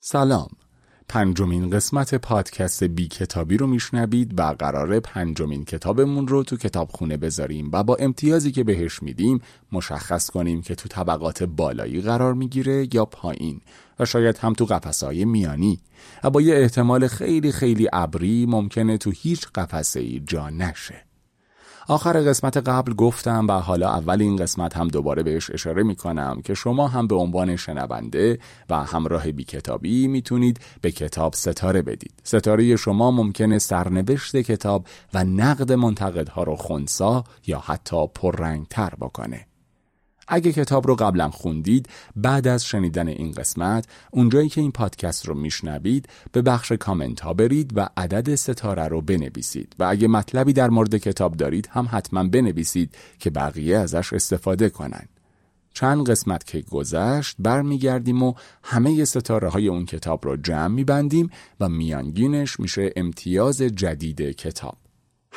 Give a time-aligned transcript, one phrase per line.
[0.00, 0.48] سلام.
[1.08, 7.70] پنجمین قسمت پادکست بی کتابی رو میشنوید و قرار پنجمین کتابمون رو تو کتابخونه بذاریم
[7.72, 9.40] و با امتیازی که بهش میدیم
[9.72, 13.60] مشخص کنیم که تو طبقات بالایی قرار می‌گیره یا پایین
[13.98, 15.80] و شاید هم تو قفسهای میانی.
[16.24, 21.05] و با یه احتمال خیلی خیلی ابری ممکنه تو هیچ قفسه ای جا نشه.
[21.88, 26.40] آخر قسمت قبل گفتم و حالا اول این قسمت هم دوباره بهش اشاره می کنم
[26.44, 28.38] که شما هم به عنوان شنونده
[28.70, 32.12] و همراه بی کتابی می‌تونید به کتاب ستاره بدید.
[32.24, 39.46] ستاره شما ممکنه سرنوشت کتاب و نقد منتقدها رو خونسا یا حتی پررنگتر بکنه.
[40.28, 45.34] اگه کتاب رو قبلا خوندید بعد از شنیدن این قسمت اونجایی که این پادکست رو
[45.34, 49.76] میشنوید به بخش کامنت ها برید و عدد ستاره رو بنویسید.
[49.78, 55.08] و اگه مطلبی در مورد کتاب دارید هم حتما بنویسید که بقیه ازش استفاده کنن.
[55.74, 61.30] چند قسمت که گذشت برمیگردیم و همه ستاره های اون کتاب رو جمع میبندیم
[61.60, 64.85] و میانگینش میشه امتیاز جدید کتاب.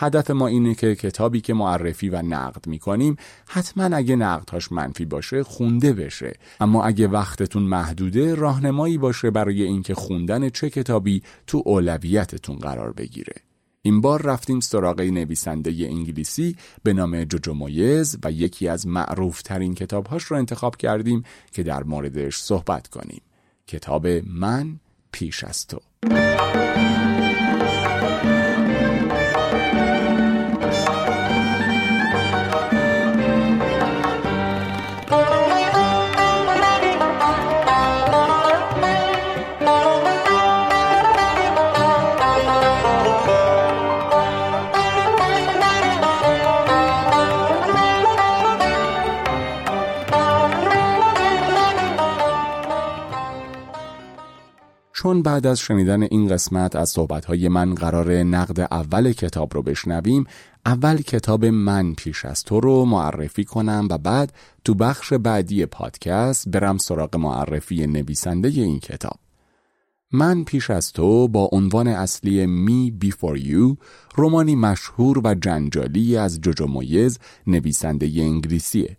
[0.01, 3.15] هدف ما اینه که کتابی که معرفی و نقد می‌کنیم
[3.47, 6.33] حتما اگه نقدهاش منفی باشه خونده بشه.
[6.59, 13.33] اما اگه وقتتون محدوده راهنمایی باشه برای اینکه خوندن چه کتابی تو اولویتتون قرار بگیره.
[13.81, 19.75] این بار رفتیم سراغ نویسنده انگلیسی به نام جوجو مویز و یکی از معروف ترین
[19.75, 23.21] کتابهاش رو انتخاب کردیم که در موردش صحبت کنیم.
[23.67, 24.79] کتاب من
[25.11, 25.79] پیش از تو.
[55.29, 60.25] بعد از شنیدن این قسمت از صحبتهای من قرار نقد اول کتاب رو بشنویم.
[60.65, 64.33] اول کتاب من پیش از تو رو معرفی کنم و بعد
[64.63, 69.19] تو بخش بعدی پادکست برم سراغ معرفی نویسنده این کتاب.
[70.11, 73.75] من پیش از تو با عنوان اصلی می بیفور یو
[74.15, 78.95] رومانی مشهور و جنجالی از جوجو مویز نویسنده انگلیسیه.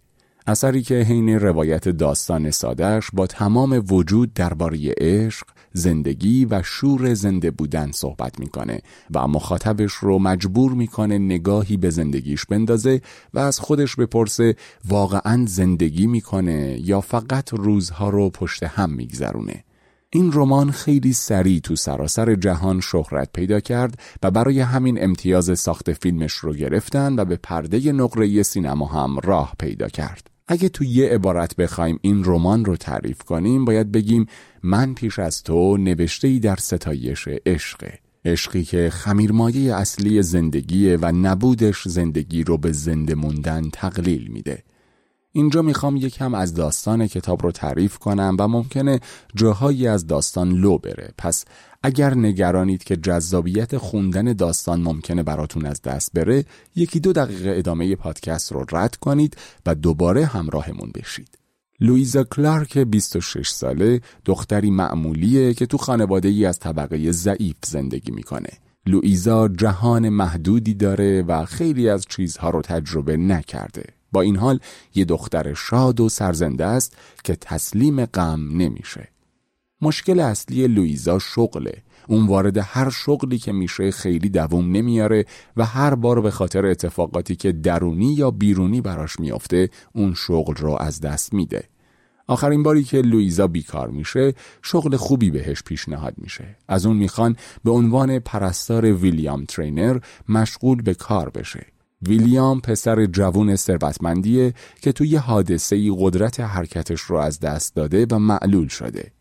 [0.47, 7.51] اثری که حین روایت داستان سادش با تمام وجود درباره عشق، زندگی و شور زنده
[7.51, 8.81] بودن صحبت می‌کنه
[9.15, 13.01] و مخاطبش رو مجبور می‌کنه نگاهی به زندگیش بندازه
[13.35, 14.57] و از خودش بپرسه
[14.89, 19.65] واقعا زندگی می‌کنه یا فقط روزها رو پشت هم میگذرونه
[20.13, 25.93] این رمان خیلی سریع تو سراسر جهان شهرت پیدا کرد و برای همین امتیاز ساخت
[25.93, 30.30] فیلمش رو گرفتن و به پرده نقره سینما هم راه پیدا کرد.
[30.53, 34.27] اگه تو یه عبارت بخوایم این رمان رو تعریف کنیم باید بگیم
[34.63, 41.89] من پیش از تو نوشته در ستایش عشقه عشقی که خمیرمایه اصلی زندگیه و نبودش
[41.89, 44.63] زندگی رو به زنده موندن تقلیل میده.
[45.33, 49.01] اینجا می‌خوام یکم از داستان کتاب رو تعریف کنم و ممکنه
[49.35, 51.15] جاهایی از داستان لو بره.
[51.19, 51.45] پس
[51.83, 56.45] اگر نگرانید که جذابیت خوندن داستان ممکنه براتون از دست بره
[56.77, 59.37] یکی دو دقیقه ادامه پادکست رو رد کنید
[59.67, 61.39] و دوباره همراهمون بشید.
[61.81, 68.51] لویزا کلارک 26 ساله دختری معمولیه که تو خانواده ای از طبقه ضعیف زندگی می‌کنه.
[68.87, 74.00] لویزا جهان محدودی داره و خیلی از چیزها رو تجربه نکرده.
[74.13, 74.61] با این حال
[74.95, 79.09] یه دختر شاد و سرزنده است که تسلیم غم نمیشه.
[79.83, 81.83] مشکل اصلی لویزا شغله.
[82.09, 85.25] اون وارد هر شغلی که میشه خیلی دووم نمیاره
[85.57, 90.77] و هر بار به خاطر اتفاقاتی که درونی یا بیرونی براش میافته اون شغل رو
[90.81, 91.65] از دست میده.
[92.27, 96.57] آخرین باری که لویزا بیکار میشه شغل خوبی بهش پیشنهاد میشه.
[96.69, 99.99] از اون می‌خوان به عنوان پرستار ویلیام ترینر
[100.29, 101.67] مشغول به کار بشه.
[102.09, 108.69] ویلیام پسر جوون ثروتمندیه که توی حادثه قدرت حرکتش رو از دست داده و معلول
[108.69, 109.13] شده.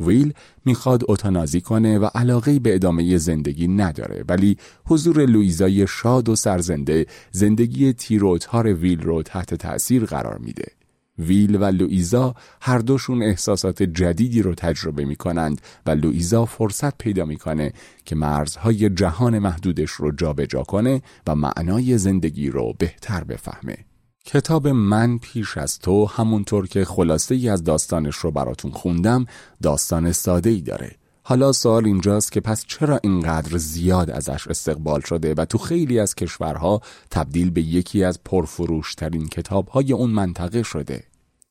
[0.00, 0.32] ویل
[0.64, 4.56] می‌خواد اتانازی کنه و علاقه به ادامه زندگی نداره ولی
[4.86, 10.75] حضور لویزای شاد و سرزنده زندگی تیروتار ویل رو تحت تأثیر قرار میده.
[11.18, 17.24] ویل و لویزا هر دوشون احساسات جدیدی رو تجربه می کنند و لویزا فرصت پیدا
[17.24, 17.72] می‌کنه
[18.04, 23.76] که مرزهای جهان محدودش رو جابجا جا کنه و معنای زندگی رو بهتر بفهمه.
[24.24, 29.26] کتاب من پیش از تو همونطور که خلاصه ای از داستانش رو براتون خوندم
[29.62, 30.96] داستان ساده ای داره.
[31.28, 36.14] حالا سوال اینجاست که پس چرا اینقدر زیاد ازش استقبال شده و تو خیلی از
[36.14, 36.80] کشورها
[37.10, 41.04] تبدیل به یکی از پرفروشترین کتابهای اون منطقه شده؟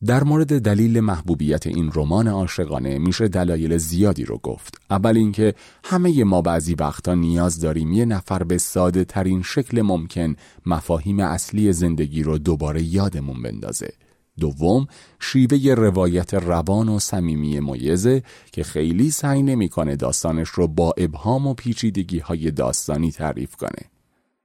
[0.05, 4.77] در مورد دلیل محبوبیت این رمان عاشقانه میشه دلایل زیادی رو گفت.
[4.89, 10.35] اول اینکه همه ما بعضی وقتا نیاز داریم یه نفر به ساده ترین شکل ممکن
[10.65, 13.93] مفاهیم اصلی زندگی رو دوباره یادمون بندازه.
[14.39, 14.87] دوم
[15.19, 21.53] شیوه روایت روان و صمیمی میزه که خیلی سعی نمی‌کنه داستانش رو با ابهام و
[21.53, 23.89] پیچیدگی های داستانی تعریف کنه.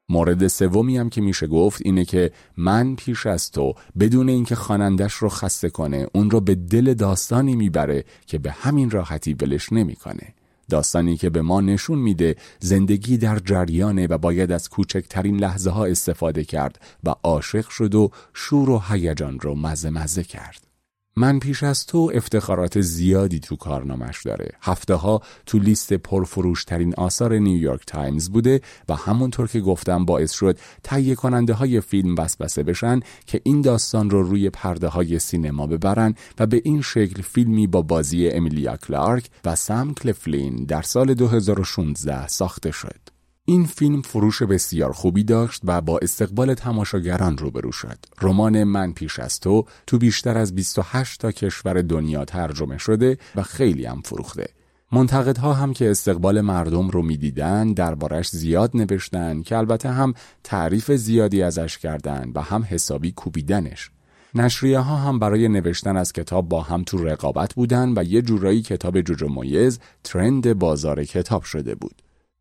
[0.08, 5.12] مورد سومی هم که میشه گفت اینه که من پیش از تو بدون اینکه خوانندش
[5.12, 10.34] رو خسته کنه اون رو به دل داستانی می‌بره که به همین راحتی ولش نمی‌کنه.
[10.70, 15.84] داستانی که به ما نشون میده زندگی در جریانه و باید از کوچکترین لحظه ها
[15.84, 20.69] استفاده کرد و عاشق شد و شور و هیجان رو مزه مزه کرد.
[21.16, 24.50] من پیش از تو افتخارات زیادی تو کارنامش داره.
[24.62, 30.58] هفته ها تو لیست پرفروشترین آثار نیویورک تایمز بوده و همونطور که گفتم باعث شد
[30.82, 36.14] تهیه کننده های فیلم وسوسه بشن که این داستان رو روی پرده های سینما ببرن
[36.38, 42.28] و به این شکل فیلمی با بازی امیلیا کلارک و سام کلفلین در سال 2016
[42.28, 43.09] ساخته شد.
[43.50, 47.98] این فیلم فروش بسیار خوبی داشت و با استقبال تماشاگران روبرو شد.
[48.22, 53.42] رمان من پیش از تو تو بیشتر از 28 تا کشور دنیا ترجمه شده و
[53.42, 54.48] خیلی هم فروخته.
[54.92, 60.14] منتقدها هم که استقبال مردم رو می‌دیدن دربارش زیاد نوشتن که البته هم
[60.44, 63.90] تعریف زیادی ازش کردن و هم حسابی کوبیدنش.
[64.34, 68.62] نشریه ها هم برای نوشتن از کتاب با هم تو رقابت بودن و یه جورایی
[68.62, 71.99] کتاب جوجو مویز ترند بازار کتاب شده بود.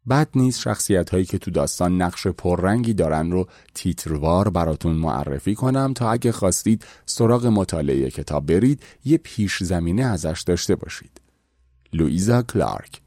[0.10, 5.94] بد نیست شخصیت هایی که تو داستان نقش پررنگی دارن رو تیتروار براتون معرفی کنم
[5.94, 11.22] تا اگه خواستید سراغ مطالعه کتاب برید یه پیش زمینه ازش داشته باشید.
[11.94, 13.02] لویزا کلارک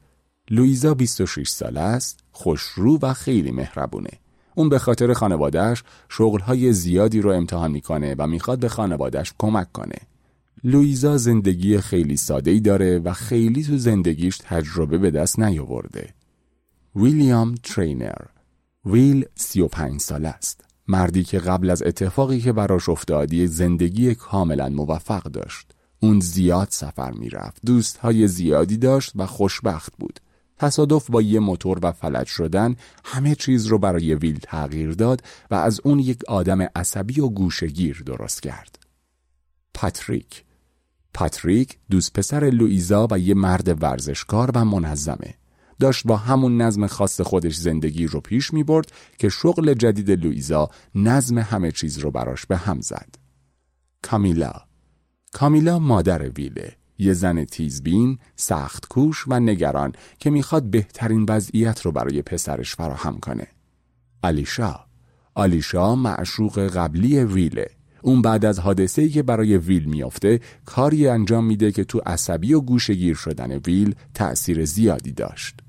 [0.49, 4.09] لویزا 26 ساله است، خوشرو و خیلی مهربونه.
[4.55, 9.97] اون به خاطر خانوادهش شغلهای زیادی رو امتحان می‌کنه و می‌خواد به خانوادهش کمک کنه.
[10.63, 16.13] لویزا زندگی خیلی ساده ای داره و خیلی تو زندگیش تجربه به دست نیاورده.
[16.95, 18.25] ویلیام ترینر
[18.85, 20.61] ویل 35 سال است.
[20.87, 25.71] مردی که قبل از اتفاقی که براش افتادی زندگی کاملا موفق داشت.
[25.99, 27.61] اون زیاد سفر می‌رفت.
[27.65, 30.19] دوستهای زیادی داشت و خوشبخت بود.
[30.57, 32.75] تصادف با یه موتور و فلج شدن
[33.05, 38.03] همه چیز رو برای ویل تغییر داد و از اون یک آدم عصبی و گوشگیر
[38.05, 38.79] درست کرد.
[39.73, 40.43] پاتریک.
[41.13, 45.33] پاتریک دوست پسر لویزا و یه مرد ورزشکار و منظمه.
[45.79, 50.69] داشت با همون نظم خاص خودش زندگی رو پیش می برد که شغل جدید لویزا
[50.95, 53.15] نظم همه چیز رو براش به هم زد.
[54.01, 54.53] کامیلا
[55.33, 61.91] کامیلا مادر ویله یه زن تیزبین، سخت کوش و نگران که می‌خواد بهترین وضعیت رو
[61.91, 63.47] برای پسرش فراهم کنه.
[64.23, 64.79] آلیشا
[65.35, 67.69] آلیشا معشوق قبلی ویله
[68.03, 72.59] اون بعد از حادثه‌ای که برای ویل میافته کاری انجام میده که تو عصبی و
[72.59, 75.59] گوشگیر شدن ویل تأثیر زیادی داشت.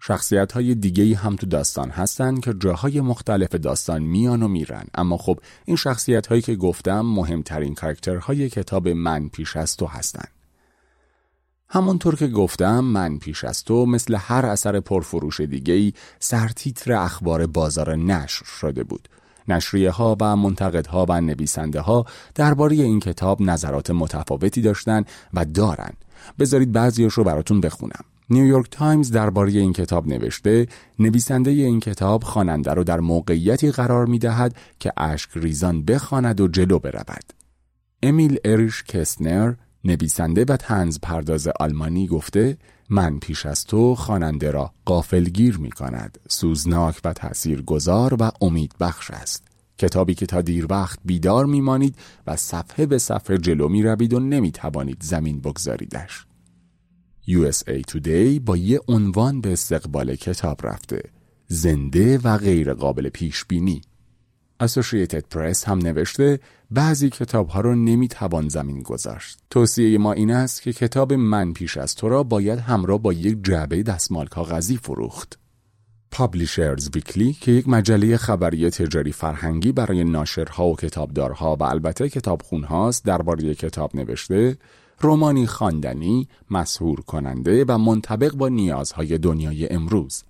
[0.00, 4.84] شخصیت های دیگه هم تو داستان هستن که جاهای مختلف داستان میان و میرن.
[4.94, 10.28] اما خب این شخصیت هایی که گفتم مهمترین کارکترهای کتاب من پیش از تو هستن.
[11.70, 17.46] همونطور که گفتم من پیش از تو مثل هر اثر پرفروش دیگه ای سرتیتر اخبار
[17.46, 19.08] بازار نشر شده بود.
[19.48, 22.04] نشریه ها و منتقدها و نویسنده ها
[22.34, 25.04] درباره این کتاب نظرات متفاوتی داشتن
[25.34, 25.92] و دارن
[26.38, 30.66] بذارید بعضیش رو براتون بخونم نیویورک تایمز درباره این کتاب نوشته
[30.98, 36.48] نویسنده این کتاب خواننده را در موقعیتی قرار می دهد که اشک ریزان بخواند و
[36.48, 37.32] جلو برود.
[38.02, 42.58] امیل اریش کسنر نویسنده و تنز پرداز آلمانی گفته
[42.90, 46.18] من پیش از تو خواننده را قافلگیر می کند.
[46.28, 47.14] سوزناک و
[47.66, 49.44] گذار و امید بخش است.
[49.78, 54.20] کتابی که تا دیر وقت بیدار میمانید و صفحه به صفحه جلو می روید و
[54.20, 56.26] نمی توانید زمین بگذاریدش.
[57.28, 61.02] USA Today با یه عنوان به استقبال کتاب رفته.
[61.48, 63.80] زنده و غیر قابل پیش بینی
[64.62, 69.38] Associated Press هم نوشته بعضی کتاب ها رو نمی‌توان زمین گذاشت.
[69.50, 73.38] توصیه ما این است که کتاب من پیش از تو را باید همراه با یک
[73.42, 75.38] جعبه دستمال کاغذی فروخت.
[76.10, 83.04] پابلیشرز ویکلی که یک مجله خبری تجاری فرهنگی برای ناشرها و کتابدارها و البته کتابخونهاست
[83.04, 84.58] درباره کتاب نوشته
[85.00, 90.24] رومانی خواندنی، مسهور کننده و منطبق با نیازهای دنیای امروز.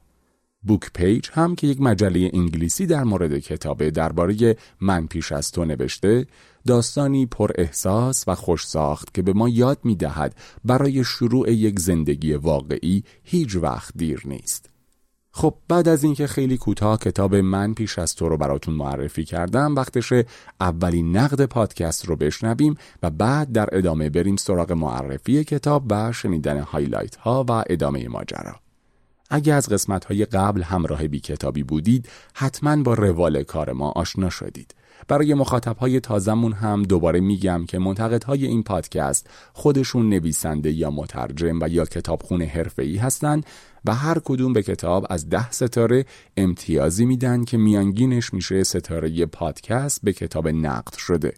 [0.62, 5.64] بوک پیج هم که یک مجله انگلیسی در مورد کتابه درباره من پیش از تو
[5.64, 6.26] نوشته
[6.66, 10.34] داستانی پر احساس و خوش ساخت که به ما یاد می دهد
[10.64, 14.70] برای شروع یک زندگی واقعی هیچ وقت دیر نیست.
[15.30, 19.74] خب بعد از اینکه خیلی کوتاه کتاب من پیش از تو رو براتون معرفی کردم
[19.74, 20.24] وقتشه
[20.60, 26.60] اولین نقد پادکست رو بشنویم و بعد در ادامه بریم سراغ معرفی کتاب و شنیدن
[26.60, 28.67] highlight ها و ادامه ماجرا
[29.30, 34.30] اگه از قسمت های قبل همراه بی کتابی بودید حتما با روال کار ما آشنا
[34.30, 34.74] شدید
[35.08, 41.58] برای مخاطب های تازمون هم دوباره میگم که منتقدهای این پادکست خودشون نویسنده یا مترجم
[41.62, 43.46] و یا کتابخونه حرفه‌ای هستند
[43.84, 46.04] و هر کدوم به کتاب از ده ستاره
[46.36, 51.34] امتیازی میدن که میانگینش میشه ستاره پادکست به کتاب نقد شده.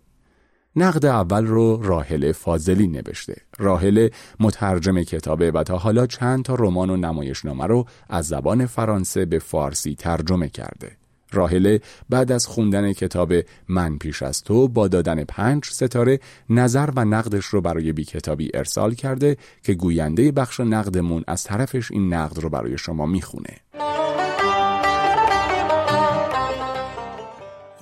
[0.76, 3.36] نقد اول رو راهله فاضلی نوشته.
[3.58, 4.10] راهله
[4.40, 9.38] مترجم کتابه و تا حالا چند تا رمان و نمایشنامه رو از زبان فرانسه به
[9.38, 10.96] فارسی ترجمه کرده.
[11.32, 13.32] راهله بعد از خوندن کتاب
[13.68, 18.50] من پیش از تو با دادن پنج ستاره نظر و نقدش رو برای بی کتابی
[18.54, 23.56] ارسال کرده که گوینده بخش نقدمون از طرفش این نقد رو برای شما می‌خونه.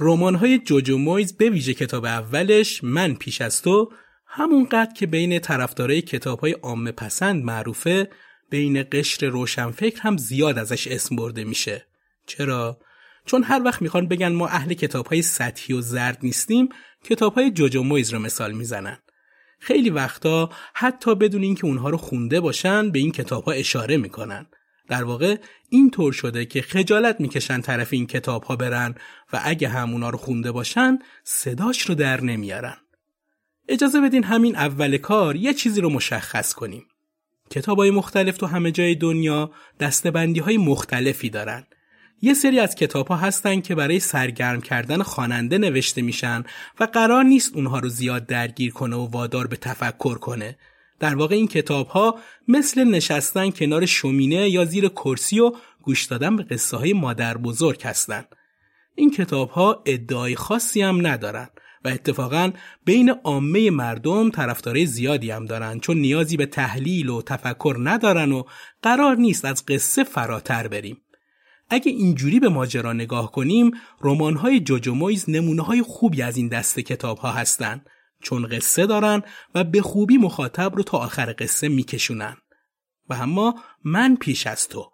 [0.01, 3.93] رمان های جوجو مویز به ویژه کتاب اولش من پیش از تو
[4.27, 8.11] همونقدر که بین طرفدارای کتاب های عامه پسند معروفه
[8.51, 11.87] بین قشر روشنفکر هم زیاد ازش اسم برده میشه.
[12.27, 12.79] چرا؟
[13.27, 16.69] چون هر وقت می‌خوان بگن ما اهل کتاب های سطحی و زرد نیستیم
[17.05, 18.99] کتاب های جوجو مویز رو مثال می‌زنن
[19.61, 24.47] خیلی وقتا حتی بدون اینکه اونها رو خونده باشن به این کتاب ها اشاره می‌کنن
[24.89, 25.37] در واقع
[25.69, 28.95] این طور شده که خجالت می‌کشن طرف این کتاب ها برن
[29.33, 32.77] و اگه هم اونا رو خونده باشن صداش رو در نمیارن.
[33.69, 36.87] اجازه بدین همین اول کار یه چیزی رو مشخص کنیم.
[37.51, 41.67] کتاب های مختلف تو همه جای دنیا دستبندی های مختلفی دارن.
[42.23, 46.45] یه سری از کتاب ها هستن که برای سرگرم کردن خواننده نوشته میشن
[46.81, 50.59] و قرار نیست اونها رو زیاد درگیر کنه و وادار به تفکر کنه.
[51.01, 55.53] در واقع این کتاب ها مثل نشستن کنار شومینه یا زیر کرسی و
[55.83, 58.25] گوش دادن به قصه های مادر بزرگ هستن.
[58.95, 61.49] این کتاب ها ادعای خاصی هم ندارن
[61.85, 62.53] و اتفاقا
[62.85, 68.43] بین عامه مردم طرفدارای زیادی هم دارن چون نیازی به تحلیل و تفکر ندارن و
[68.83, 71.01] قرار نیست از قصه فراتر بریم.
[71.71, 76.83] اگه اینجوری به ماجرا نگاه کنیم رمان‌های جوجو مویز نمونه های خوبی از این دسته
[76.83, 77.85] کتاب ها هستن
[78.23, 79.23] چون قصه دارن
[79.55, 82.37] و به خوبی مخاطب رو تا آخر قصه میکشونن.
[83.09, 84.91] و اما من پیش از تو.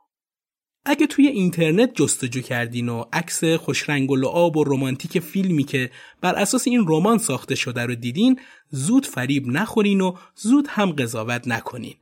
[0.87, 5.91] اگه توی اینترنت جستجو کردین و عکس خوشرنگ و لعاب و رمانتیک فیلمی که
[6.21, 8.41] بر اساس این رمان ساخته شده رو دیدین
[8.71, 11.97] زود فریب نخورین و زود هم قضاوت نکنین.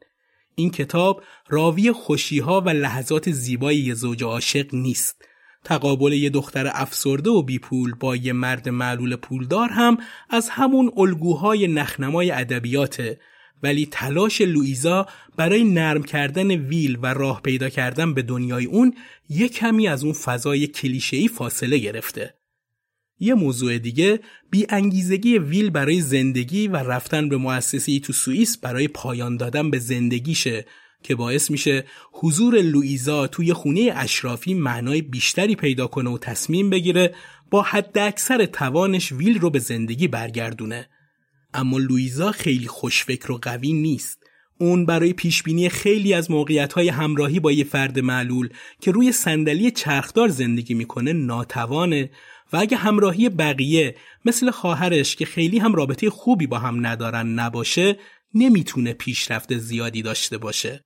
[0.54, 5.24] این کتاب راوی خوشیها و لحظات زیبای یه زوج عاشق نیست.
[5.64, 9.96] تقابل یه دختر افسرده و بیپول با یه مرد معلول پولدار هم
[10.30, 13.20] از همون الگوهای نخنمای ادبیاته
[13.62, 18.94] ولی تلاش لویزا برای نرم کردن ویل و راه پیدا کردن به دنیای اون
[19.28, 22.34] یه کمی از اون فضای کلیشه‌ای فاصله گرفته.
[23.20, 28.88] یه موضوع دیگه بی انگیزگی ویل برای زندگی و رفتن به مؤسسه‌ای تو سوئیس برای
[28.88, 30.66] پایان دادن به زندگیشه
[31.02, 37.14] که باعث میشه حضور لوئیزا توی خونه اشرافی معنای بیشتری پیدا کنه و تصمیم بگیره
[37.50, 40.88] با حد اکثر توانش ویل رو به زندگی برگردونه.
[41.54, 44.18] اما لوئیزا خیلی خوشفکر و قوی نیست.
[44.58, 48.48] اون برای پیشبینی خیلی از موقعیت‌های همراهی با یه فرد معلول
[48.80, 52.10] که روی صندلی چرخدار زندگی می‌کنه ناتوانه
[52.52, 57.98] و اگه همراهی بقیه مثل خواهرش که خیلی هم رابطه خوبی با هم ندارن نباشه
[58.34, 60.84] نمی‌تونه پیشرفت زیادی داشته باشه.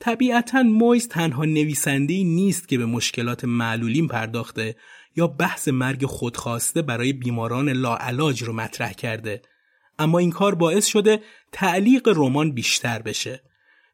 [0.00, 4.76] طبیعتا مویز تنها نویسنده‌ای نیست که به مشکلات معلولین پرداخته
[5.16, 9.42] یا بحث مرگ خودخواسته برای بیماران لاعلاج رو مطرح کرده.
[9.98, 11.20] اما این کار باعث شده
[11.52, 13.42] تعلیق رمان بیشتر بشه.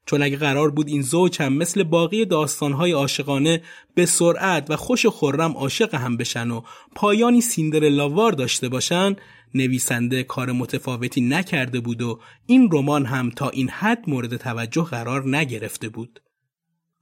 [0.07, 3.63] چون اگه قرار بود این زوج هم مثل باقی داستانهای عاشقانه
[3.95, 6.63] به سرعت و خوش خورم عاشق هم بشن و
[6.95, 9.17] پایانی سیندرلاوار داشته باشن
[9.55, 15.37] نویسنده کار متفاوتی نکرده بود و این رمان هم تا این حد مورد توجه قرار
[15.37, 16.23] نگرفته بود.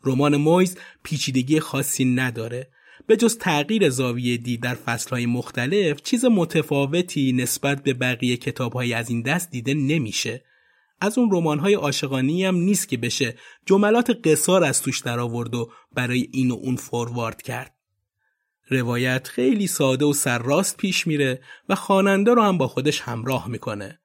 [0.04, 2.70] رمان مویز پیچیدگی خاصی نداره.
[3.06, 9.10] به جز تغییر زاویه دید در فصلهای مختلف چیز متفاوتی نسبت به بقیه کتابهایی از
[9.10, 10.44] این دست دیده نمیشه.
[11.00, 13.34] از اون رمان‌های عاشقانی هم نیست که بشه
[13.66, 17.77] جملات قصار از توش در آورد و برای این و اون فوروارد کرد.
[18.70, 23.98] روایت خیلی ساده و سرراست پیش میره و خواننده رو هم با خودش همراه می‌کنه.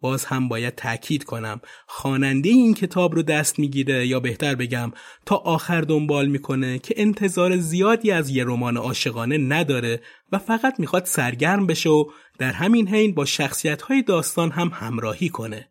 [0.00, 4.92] باز هم باید تاکید کنم خواننده این کتاب رو دست می‌گیره یا بهتر بگم
[5.26, 10.00] تا آخر دنبال می‌کنه که انتظار زیادی از یه رمان عاشقانه نداره
[10.32, 12.04] و فقط می‌خواد سرگرم بشه و
[12.38, 15.68] در همین حین با شخصیت های داستان هم همراهی کنه.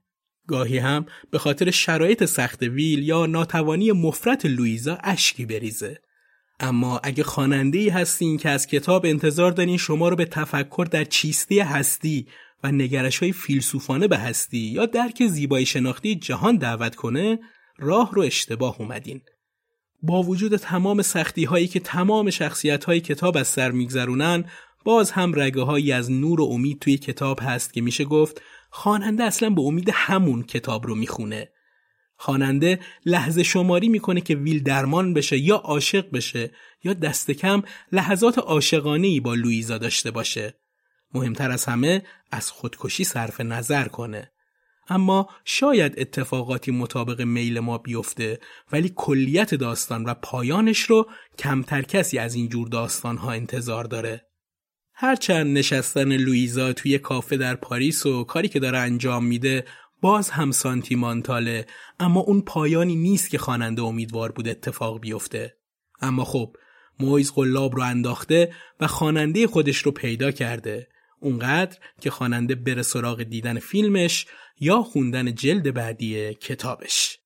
[0.48, 6.02] گاهی هم به خاطر شرایط سخت ویل یا ناتوانی مفرت لویزا اشکی بریزه.
[6.60, 11.60] اما اگه خواننده هستین که از کتاب انتظار دارین شما رو به تفکر در چیستی
[11.60, 12.28] هستی
[12.64, 17.40] و نگرش های فیلسوفانه به هستی یا درک زیبایی شناختی جهان دعوت کنه
[17.78, 19.22] راه رو اشتباه اومدین.
[20.02, 24.46] با وجود تمام سختی هایی که تمام شخصیت های کتاب از سر میگذرونن
[24.86, 29.50] باز هم رگه از نور و امید توی کتاب هست که میشه گفت خواننده اصلا
[29.50, 31.50] به امید همون کتاب رو می‌خونه.
[32.22, 36.52] خواننده لحظه شماری می‌کنه که ویل درمان بشه یا عاشق بشه
[36.84, 37.62] یا دست کم
[37.92, 40.60] لحظات عاشقانه با لویزا داشته باشه.
[41.14, 44.32] مهمتر از همه از خودکشی صرف نظر کنه.
[44.90, 48.40] اما شاید اتفاقاتی مطابق میل ما بیفته
[48.72, 54.26] ولی کلیت داستان و پایانش رو کمتر کسی از این جور داستان ها انتظار داره.
[54.94, 59.66] هرچند نشستن لویزا توی کافه در پاریس و کاری که داره انجام میده
[60.02, 61.66] باز هم سانتیمانتاله
[62.00, 65.58] اما اون پایانی نیست که خواننده امیدوار بود اتفاق بیفته.
[66.02, 66.56] اما خب
[67.00, 70.88] مویز قلاب رو انداخته و خواننده خودش رو پیدا کرده
[71.20, 74.26] اونقدر که خواننده بره سراغ دیدن فیلمش
[74.60, 77.19] یا خوندن جلد بعدی کتابش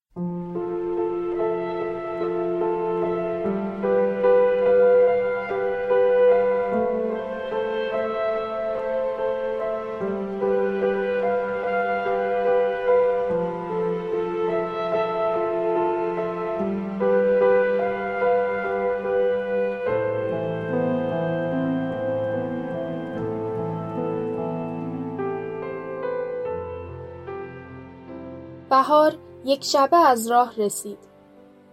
[29.54, 30.98] یک شبه از راه رسید.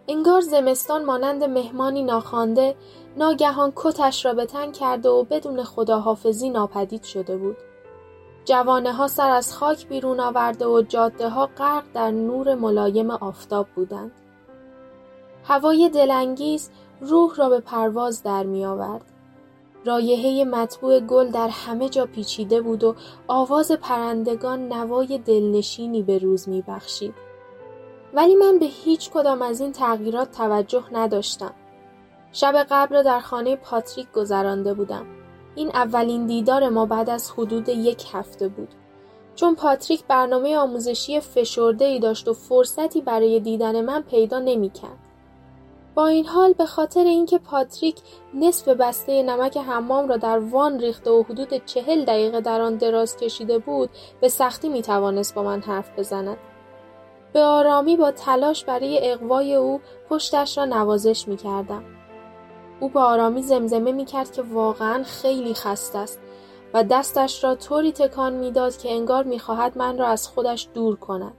[0.08, 2.76] انگار زمستان مانند مهمانی ناخوانده
[3.16, 7.56] ناگهان کتش را به تن کرده و بدون خداحافظی ناپدید شده بود.
[8.44, 13.66] جوانه ها سر از خاک بیرون آورده و جاده ها غرق در نور ملایم آفتاب
[13.74, 14.12] بودند.
[15.44, 16.70] هوای دلانگیز
[17.00, 19.04] روح را به پرواز در می آورد.
[19.84, 22.94] رایحه مطبوع گل در همه جا پیچیده بود و
[23.28, 27.29] آواز پرندگان نوای دلنشینی به روز می بخشید.
[28.14, 31.54] ولی من به هیچ کدام از این تغییرات توجه نداشتم.
[32.32, 35.06] شب قبل را در خانه پاتریک گذرانده بودم.
[35.54, 38.68] این اولین دیدار ما بعد از حدود یک هفته بود.
[39.34, 44.98] چون پاتریک برنامه آموزشی فشرده ای داشت و فرصتی برای دیدن من پیدا نمی کرد.
[45.94, 47.96] با این حال به خاطر اینکه پاتریک
[48.34, 53.16] نصف بسته نمک حمام را در وان ریخته و حدود چهل دقیقه در آن دراز
[53.16, 56.36] کشیده بود به سختی می توانست با من حرف بزند.
[57.32, 61.84] به آرامی با تلاش برای اقوای او پشتش را نوازش می کردم.
[62.80, 66.20] او با آرامی زمزمه می کرد که واقعا خیلی خسته است
[66.74, 71.34] و دستش را طوری تکان می‌داد که انگار می‌خواهد من را از خودش دور کند.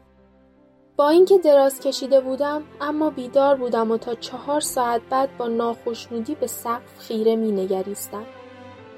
[0.95, 6.35] با اینکه دراز کشیده بودم اما بیدار بودم و تا چهار ساعت بعد با ناخشنودی
[6.35, 8.23] به سقف خیره می نگریستم.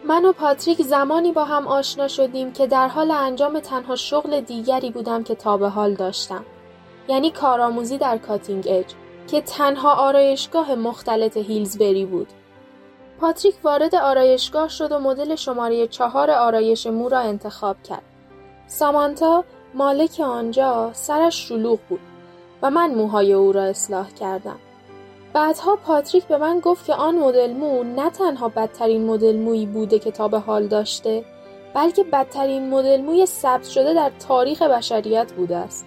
[0.07, 4.91] من و پاتریک زمانی با هم آشنا شدیم که در حال انجام تنها شغل دیگری
[4.91, 6.45] بودم که تا به حال داشتم.
[7.07, 8.85] یعنی کارآموزی در کاتینگ اج
[9.27, 12.27] که تنها آرایشگاه مختلط هیلزبری بود.
[13.19, 18.03] پاتریک وارد آرایشگاه شد و مدل شماره چهار آرایش مو را انتخاب کرد.
[18.67, 21.99] سامانتا مالک آنجا سرش شلوغ بود
[22.61, 24.59] و من موهای او را اصلاح کردم.
[25.33, 29.99] بعدها پاتریک به من گفت که آن مدل مو نه تنها بدترین مدل مویی بوده
[29.99, 31.25] که تا به حال داشته
[31.73, 35.85] بلکه بدترین مدل موی ثبت شده در تاریخ بشریت بوده است.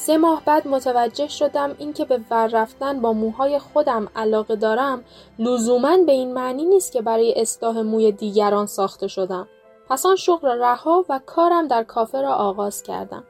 [0.00, 5.04] سه ماه بعد متوجه شدم اینکه به ور رفتن با موهای خودم علاقه دارم
[5.38, 9.48] لزوما به این معنی نیست که برای اصلاح موی دیگران ساخته شدم.
[9.88, 13.24] پس آن شغل رها و کارم در کافه را آغاز کردم.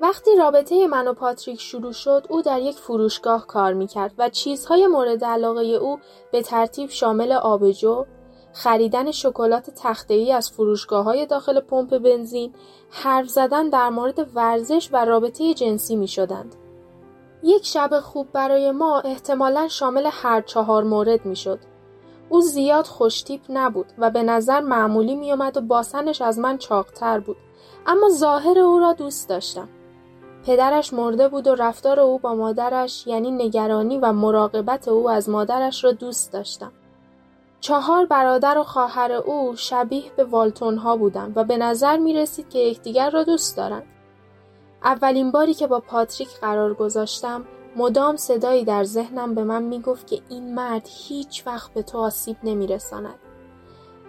[0.00, 4.86] وقتی رابطه من و پاتریک شروع شد او در یک فروشگاه کار می‌کرد و چیزهای
[4.86, 5.98] مورد علاقه او
[6.32, 8.04] به ترتیب شامل آبجو،
[8.54, 12.54] خریدن شکلات تخته ای از فروشگاه های داخل پمپ بنزین،
[12.90, 16.54] حرف زدن در مورد ورزش و رابطه جنسی می شدند.
[17.42, 21.58] یک شب خوب برای ما احتمالا شامل هر چهار مورد می شد.
[22.28, 27.36] او زیاد خوشتیپ نبود و به نظر معمولی میآمد و باسنش از من چاقتر بود
[27.86, 29.68] اما ظاهر او را دوست داشتم
[30.46, 35.84] پدرش مرده بود و رفتار او با مادرش یعنی نگرانی و مراقبت او از مادرش
[35.84, 36.72] را دوست داشتم
[37.64, 42.48] چهار برادر و خواهر او شبیه به والتون ها بودند و به نظر می رسید
[42.48, 43.82] که یکدیگر را دوست دارند.
[44.82, 47.44] اولین باری که با پاتریک قرار گذاشتم
[47.76, 52.36] مدام صدایی در ذهنم به من می‌گفت که این مرد هیچ وقت به تو آسیب
[52.42, 53.18] نمیرساند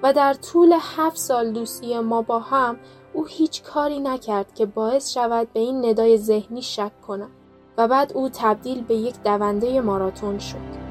[0.04, 2.78] و در طول هفت سال دوستی ما با هم
[3.14, 7.30] او هیچ کاری نکرد که باعث شود به این ندای ذهنی شک کنم
[7.78, 10.85] و بعد او تبدیل به یک دونده ماراتون شد.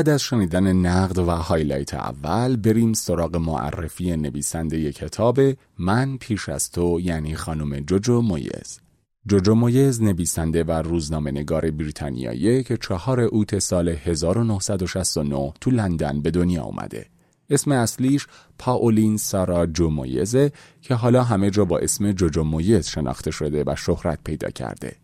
[0.00, 5.40] بعد از شنیدن نقد و highlight اول بریم سراغ معرفی نویسنده کتاب
[5.78, 8.80] من پیش از تو یعنی خانم جوجو مویز
[9.26, 16.30] جوجو مویز نویسنده و روزنامه نگار بریتانیایی که چهار اوت سال 1969 تو لندن به
[16.30, 17.06] دنیا اومده.
[17.50, 18.26] اسم اصلیش
[18.58, 23.74] پاولین سارا جو مویزه که حالا همه جا با اسم جوجو مویز شناخته شده و
[23.76, 24.96] شهرت پیدا کرده.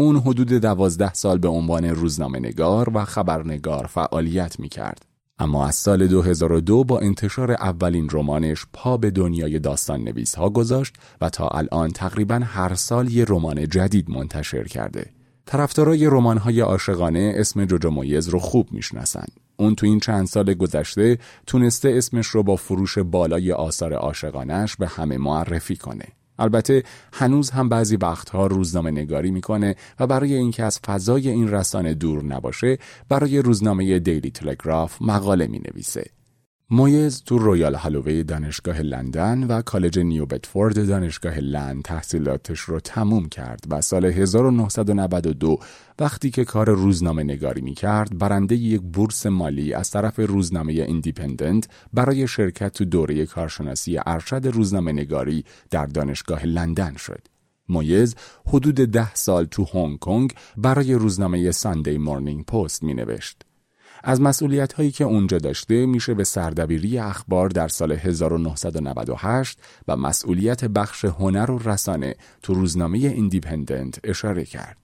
[0.00, 5.06] اون حدود دوازده سال به عنوان روزنامه نگار و خبرنگار فعالیت می کرد.
[5.38, 10.94] اما از سال 2002 با انتشار اولین رمانش پا به دنیای داستان نویس ها گذاشت
[11.20, 15.10] و تا الان تقریبا هر سال یه رمان جدید منتشر کرده.
[15.46, 19.26] طرفدارای رمان‌های عاشقانه اسم جوجو مویز رو خوب می‌شناسن.
[19.56, 24.86] اون تو این چند سال گذشته تونسته اسمش رو با فروش بالای آثار عاشقانش به
[24.86, 26.17] همه معرفی کنه.
[26.38, 31.94] البته هنوز هم بعضی وقتها روزنامه نگاری می‌کنه و برای اینکه از فضای این رسانه
[31.94, 36.17] دور نباشه برای روزنامه دیلی تلگراف مقاله می نویسه.
[36.70, 43.28] مویز تو رویال هالووی دانشگاه لندن و کالج نیو بدفورد دانشگاه لند تحصیلاتش رو تموم
[43.28, 45.58] کرد و سال 1992
[45.98, 51.68] وقتی که کار روزنامه نگاری می کرد برنده یک بورس مالی از طرف روزنامه ایندیپندنت
[51.92, 57.28] برای شرکت تو دوره کارشناسی ارشد روزنامه نگاری در دانشگاه لندن شد.
[57.68, 58.14] مویز
[58.46, 63.47] حدود ده سال تو هنگ کنگ برای روزنامه ساندی مورنینگ پست می نوشت.
[64.04, 69.58] از مسئولیت هایی که اونجا داشته میشه به سردبیری اخبار در سال 1998
[69.88, 74.76] و مسئولیت بخش هنر و رسانه تو روزنامه ایندیپندنت اشاره کرد.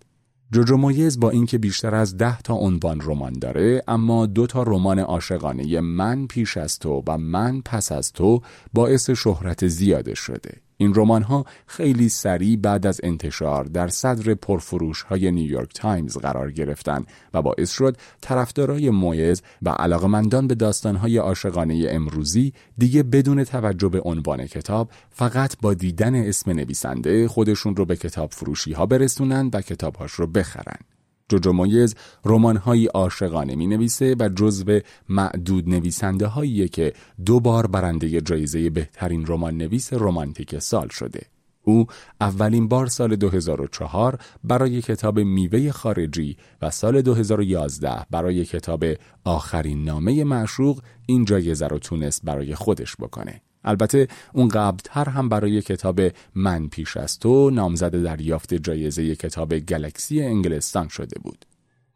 [0.53, 4.99] جوجو مویز با اینکه بیشتر از ده تا عنوان رمان داره اما دو تا رمان
[4.99, 8.41] عاشقانه من پیش از تو و من پس از تو
[8.73, 10.64] باعث شهرت زیادش شده.
[10.77, 16.53] این رمان ها خیلی سریع بعد از انتشار در صدر پرفروش های نیویورک تایمز قرار
[16.53, 23.45] گرفتن و باعث شد طرفدارای مویز و علاقمندان به داستان های عاشقانه امروزی دیگه بدون
[23.45, 28.87] توجه به عنوان کتاب فقط با دیدن اسم نویسنده خودشون رو به کتاب فروشی ها
[28.87, 30.94] برسونن و کتابهاش رو بخرن.
[31.35, 31.95] جوجو مویز
[32.25, 36.93] رمان‌هایی عاشقانه می نویسه و جزو معدود نویسنده هایی که
[37.27, 41.23] دو بار برنده جایزه بهترین رمان نویس رمانتیک سال شده.
[41.63, 41.87] او
[42.21, 48.85] اولین بار سال 2004 برای کتاب میوه خارجی و سال 2011 برای کتاب
[49.25, 53.41] آخرین نامه معشوق این جایزه رو تونست برای خودش بکنه.
[53.65, 56.01] البته اون قبلتر هم برای کتاب
[56.35, 61.45] من پیش از تو نامزد دریافت جایزه کتاب گلکسی انگلستان شده بود.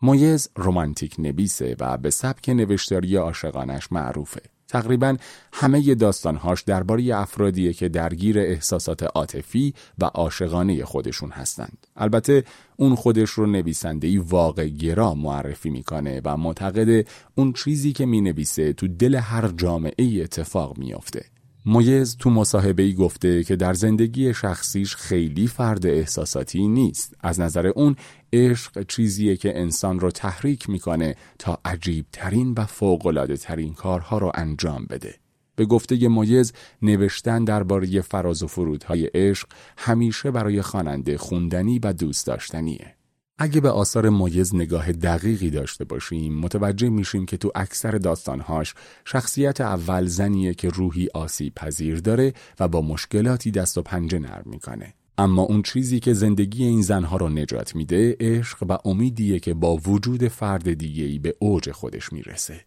[0.03, 4.41] مویز رومانتیک نویسه و به سبک نوشتاری عاشقانش معروفه.
[4.69, 5.17] تقریبا
[5.53, 11.87] همه داستانهاش درباره افرادیه که درگیر احساسات عاطفی و عاشقانه خودشون هستند.
[11.97, 12.45] البته
[12.77, 18.89] اون خودش رو نویسندهی واقع گرا معرفی می‌کنه و معتقد اون چیزی که می‌نویسه تو
[18.89, 21.25] دل هر جامعه اتفاق میافته.
[21.71, 27.15] مویز تو مصاحبه ای گفته که در زندگی شخصیش خیلی فرد احساساتی نیست.
[27.21, 27.97] از نظر اون
[28.33, 34.33] عشق چیزیه که انسان رو تحریک می‌کنه تا عجیب ترین و فوقلاده ترین کارها رو
[34.35, 35.15] انجام بده.
[35.57, 36.53] به گفته مویز
[36.83, 42.98] نوشتن درباره فراز و فرودهای عشق همیشه برای خواننده خوندنی و دوست داشتنیه.
[43.41, 48.75] اگه به آثار مویز نگاه دقیقی داشته باشیم متوجه میشیم که تو اکثر داستانهاش
[49.05, 54.45] شخصیت اول زنیه که روحی آسیب پذیر داره و با مشکلاتی دست و پنجه نرم
[54.47, 54.95] می‌کنه.
[55.19, 59.77] اما اون چیزی که زندگی این زنها رو نجات میده عشق و امیدیه که با
[59.77, 62.61] وجود فرد دیگه‌ای به اوج خودش می‌رسه.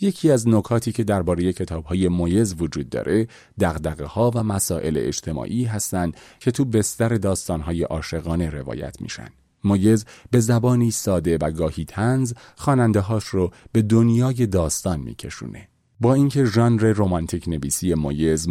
[0.00, 3.26] یکی از نکاتی که درباره کتاب‌های مویز وجود داره
[3.60, 9.28] دغدغه ها و مسائل اجتماعی هستند که تو بستر داستانهای عاشقانه روایت میشن.
[9.64, 15.68] مویز به زبانی ساده و گاهی تنز خواننده هاش رو به دنیای داستان میکشونه.
[16.00, 18.48] با اینکه ژانر رمانتیک نویسی مویز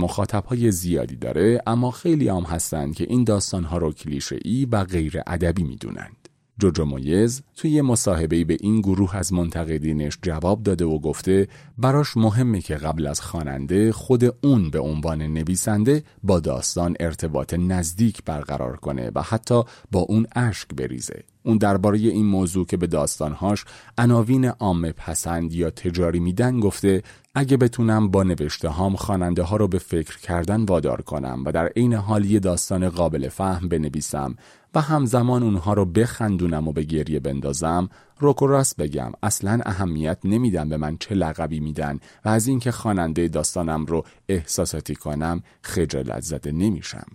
[0.48, 5.22] های زیادی داره اما خیلی هم هستند که این داستانها رو کلیشه ای و غیر
[5.28, 6.21] ادبی می‌دونند.
[6.60, 12.62] جوجو مویز توی مصاحبه به این گروه از منتقدینش جواب داده و گفته براش مهمه
[12.62, 19.12] که قبل از خواننده خود اون به عنوان نویسنده با داستان ارتباط نزدیک برقرار کنه
[19.16, 21.24] و حتی با اون اشک بریزه.
[21.44, 23.66] اون درباره این موضوع که به داستانهاش
[23.98, 27.04] عناوین عامه پسند یا تجاری میدن گفته
[27.36, 31.68] اگه بتونم با نوشته هام خواننده ها رو به فکر کردن وادار کنم و در
[31.68, 34.36] عین حال یه داستان قابل فهم بنویسم
[34.76, 40.18] و همزمان اونها رو بخندونم و به گریه بندازم روک و راست بگم اصلا اهمیت
[40.24, 46.22] نمیدم به من چه لقبی میدن و از اینکه خواننده داستانم رو احساساتی کنم خجالت
[46.22, 47.06] زده نمیشم.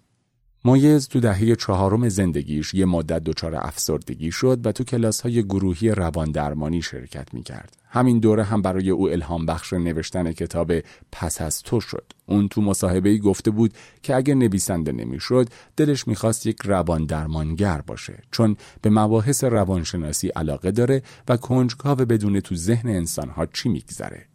[0.66, 5.90] مایز تو دهه چهارم زندگیش یه مدت دچار افسردگی شد و تو کلاس های گروهی
[5.90, 7.76] روان درمانی شرکت می کرد.
[7.88, 10.72] همین دوره هم برای او الهام بخش نوشتن کتاب
[11.12, 12.12] پس از تو شد.
[12.26, 18.22] اون تو مصاحبه گفته بود که اگر نویسنده نمی‌شد دلش می‌خواست یک روان درمانگر باشه
[18.30, 24.26] چون به مباحث روانشناسی علاقه داره و کنجکاو بدون تو ذهن انسانها چی میگذره.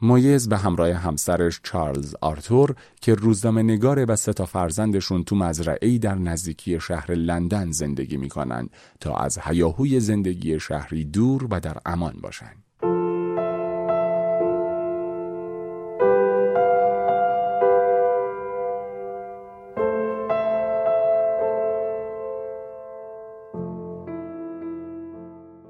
[0.00, 5.98] مایز به همراه همسرش چارلز آرتور که روزنامه نگاره و سه تا فرزندشون تو مزرعه‌ای
[5.98, 12.14] در نزدیکی شهر لندن زندگی می‌کنند تا از هیاهوی زندگی شهری دور و در امان
[12.22, 12.62] باشند.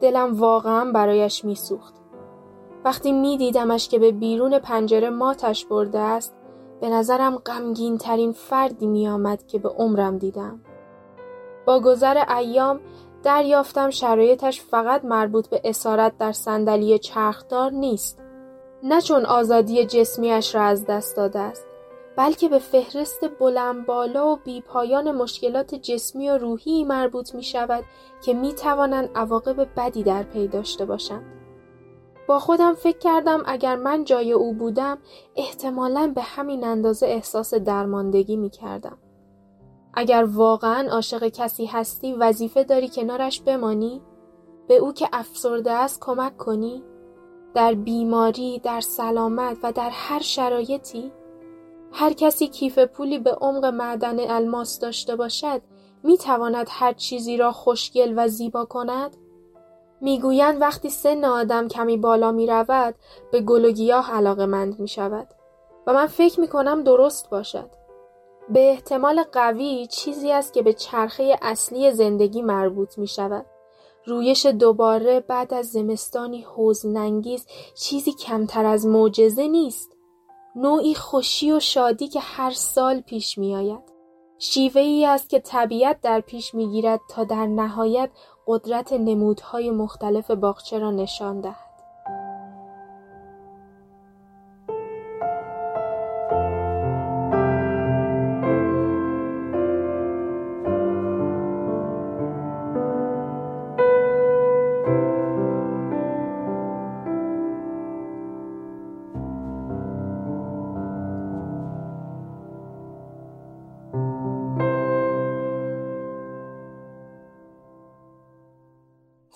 [0.00, 2.05] دلم واقعا برایش میسوخت.
[2.86, 6.34] وقتی می دیدمش که به بیرون پنجره ماتش برده است
[6.80, 10.60] به نظرم غمگین ترین فردی می آمد که به عمرم دیدم.
[11.66, 12.80] با گذر ایام
[13.22, 18.18] دریافتم شرایطش فقط مربوط به اسارت در صندلی چرخدار نیست.
[18.82, 21.66] نه چون آزادی جسمیش را از دست داده است
[22.16, 27.84] بلکه به فهرست بلند بالا و بیپایان مشکلات جسمی و روحی مربوط می شود
[28.24, 31.35] که می توانند عواقب بدی در پی داشته باشند.
[32.28, 34.98] با خودم فکر کردم اگر من جای او بودم
[35.36, 38.98] احتمالا به همین اندازه احساس درماندگی می کردم.
[39.94, 44.02] اگر واقعا عاشق کسی هستی وظیفه داری کنارش بمانی؟
[44.68, 46.82] به او که افسرده است کمک کنی؟
[47.54, 51.12] در بیماری، در سلامت و در هر شرایطی؟
[51.92, 55.62] هر کسی کیف پولی به عمق معدن الماس داشته باشد
[56.02, 59.16] می تواند هر چیزی را خوشگل و زیبا کند؟
[60.00, 62.94] می‌گویند وقتی سن آدم کمی بالا می رود
[63.32, 65.28] به گل و گیاه علاقه مند می شود
[65.86, 67.70] و من فکر می کنم درست باشد.
[68.48, 73.46] به احتمال قوی چیزی است که به چرخه اصلی زندگی مربوط می شود.
[74.06, 79.92] رویش دوباره بعد از زمستانی حزنانگیز چیزی کمتر از معجزه نیست.
[80.56, 83.96] نوعی خوشی و شادی که هر سال پیش می آید.
[84.38, 88.10] شیوه ای است که طبیعت در پیش می گیرد تا در نهایت
[88.48, 91.65] قدرت نمودهای مختلف باغچه را نشان دهد.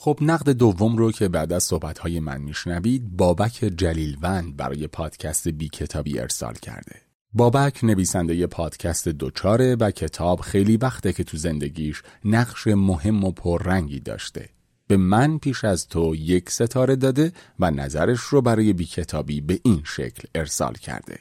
[0.03, 5.69] خب نقد دوم رو که بعد از صحبتهای من میشنوید بابک جلیلوند برای پادکست بی
[5.69, 6.97] کتابی ارسال کرده.
[7.33, 14.01] بابک نویسنده پادکست دوچاره و کتاب خیلی وقته که تو زندگیش نقش مهم و پررنگی
[14.01, 14.49] داشته.
[14.87, 19.61] به من پیش از تو یک ستاره داده و نظرش رو برای بی کتابی به
[19.65, 21.19] این شکل ارسال کرده.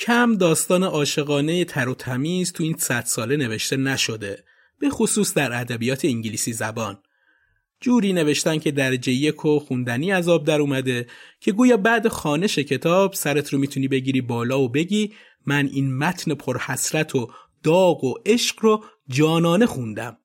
[0.00, 4.44] کم داستان عاشقانه تر و تمیز تو این صد ساله نوشته نشده
[4.80, 6.98] به خصوص در ادبیات انگلیسی زبان.
[7.80, 11.06] جوری نوشتن که درجه یک و خوندنی عذاب در اومده
[11.40, 15.12] که گویا بعد خانش کتاب سرت رو می‌تونی بگیری بالا و بگی
[15.46, 17.30] من این متن پرحسرت و
[17.62, 20.18] داغ و عشق رو جانانه خوندم.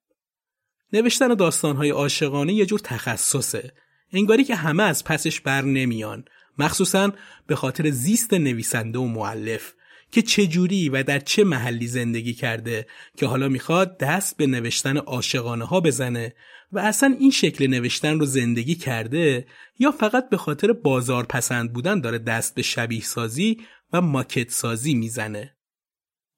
[0.92, 3.72] نوشتن داستانهای عاشقانه یه جور تخصصه
[4.12, 6.24] انگاری که همه از پسش بر نمیان.
[6.58, 7.12] مخصوصا
[7.46, 9.72] به خاطر زیست نویسنده و معلف
[10.10, 12.86] که چه جوری و در چه محلی زندگی کرده
[13.16, 16.34] که حالا می‌خواد دست به نوشتن عاشقانه ها بزنه
[16.72, 19.46] و اصلا این شکل نوشتن رو زندگی کرده
[19.78, 23.60] یا فقط به خاطر بازار پسند بودن داره دست به شبیه سازی
[23.92, 25.56] و ماکت سازی می‌زنه.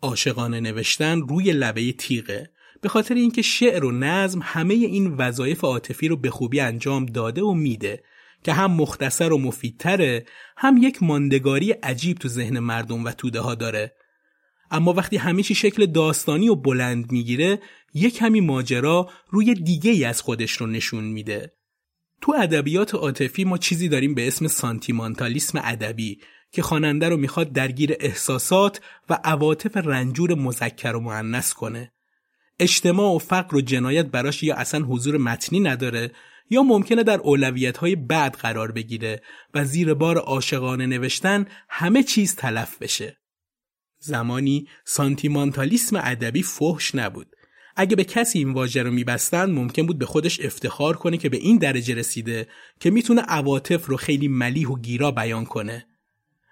[0.03, 2.51] عاشقانه نوشتن روی لبه تیغه
[2.81, 7.43] به خاطر اینکه شعر و نظم همه این وظایف عاطفی رو به خوبی انجام داده
[7.43, 8.03] و میده
[8.43, 13.55] که هم مختصر و مفیدتره هم یک ماندگاری عجیب تو ذهن مردم و توده ها
[13.55, 13.97] داره.
[14.71, 17.59] اما وقتی همیشه شکل داستانی و بلند می‌گیره
[17.95, 21.53] یک کمی ماجرا روی دیگه ای از خودش رو نشون میده.
[22.21, 26.19] تو ادبیات عاطفی ما چیزی داریم به اسم سانتیمانتالیسم ادبی
[26.53, 31.93] که خواننده رو می‌خواد درگیر احساسات و عواطف رنجور مذکر و معنس کنه.
[32.59, 36.11] اجتماع و فقر و جنایت براش یا اصلا حضور متنی نداره
[36.51, 39.23] یا ممکنه در اولویت های بعد قرار بگیره
[39.55, 43.17] و زیر بار عاشقانه نوشتن همه چیز تلف بشه.
[43.99, 47.27] زمانی سانتیمانتالیسم ادبی فحش نبود.
[47.77, 51.37] اگه به کسی این واژه رو میبستن ممکن بود به خودش افتخار کنه که به
[51.37, 52.49] این درجه رسیده
[52.81, 55.87] که می‌تونه عواطف رو خیلی ملیح و گیرا بیان کنه.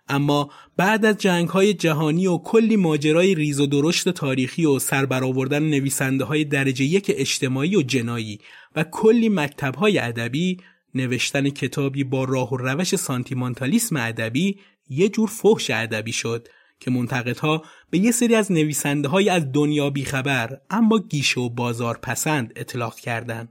[0.09, 5.63] اما بعد از جنگ های جهانی و کلی ماجرای ریز و درشت تاریخی و سربرآوردن
[5.63, 8.39] نویسنده های درجه یک اجتماعی و جنایی
[8.77, 10.57] و کلی مکتب های ادبی
[10.95, 14.59] نوشتن کتابی با راه و روش سانتیمانتالیسم ادبی
[14.89, 16.49] یه جور فحش ادبی شد
[16.81, 21.99] که منتقدها به یه سری از نویسنده های از دنیا بیخبر اما گیشه و بازار
[22.03, 23.49] پسند اطلاق کردند.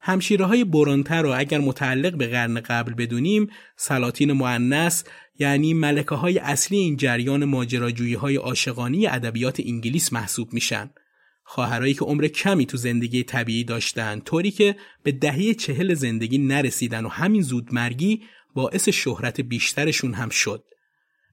[0.00, 5.04] همشیره های برانتر رو اگر متعلق به قرن قبل بدونیم سلاطین معنس
[5.38, 10.90] یعنی ملکه های اصلی این جریان ماجراجویی های عاشقانه ادبیات انگلیس محسوب میشن
[11.48, 17.04] خواهرایی که عمر کمی تو زندگی طبیعی داشتن طوری که به دهه چهل زندگی نرسیدن
[17.04, 18.22] و همین زود مرگی
[18.54, 20.64] باعث شهرت بیشترشون هم شد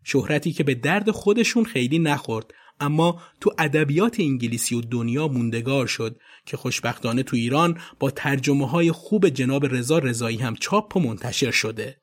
[0.03, 6.19] شهرتی که به درد خودشون خیلی نخورد اما تو ادبیات انگلیسی و دنیا موندگار شد
[6.45, 11.51] که خوشبختانه تو ایران با ترجمه های خوب جناب رضا رضایی هم چاپ و منتشر
[11.51, 11.97] شده.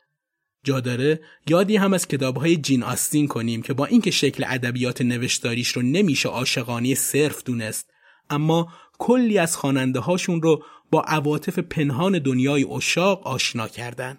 [0.65, 5.01] جا داره یادی هم از کتاب های جین آستین کنیم که با اینکه شکل ادبیات
[5.03, 7.91] نوشتاریش رو نمیشه عاشقانه صرف دونست
[8.31, 14.19] اما کلی از خواننده هاشون رو با عواطف پنهان دنیای اشاق آشنا کردن.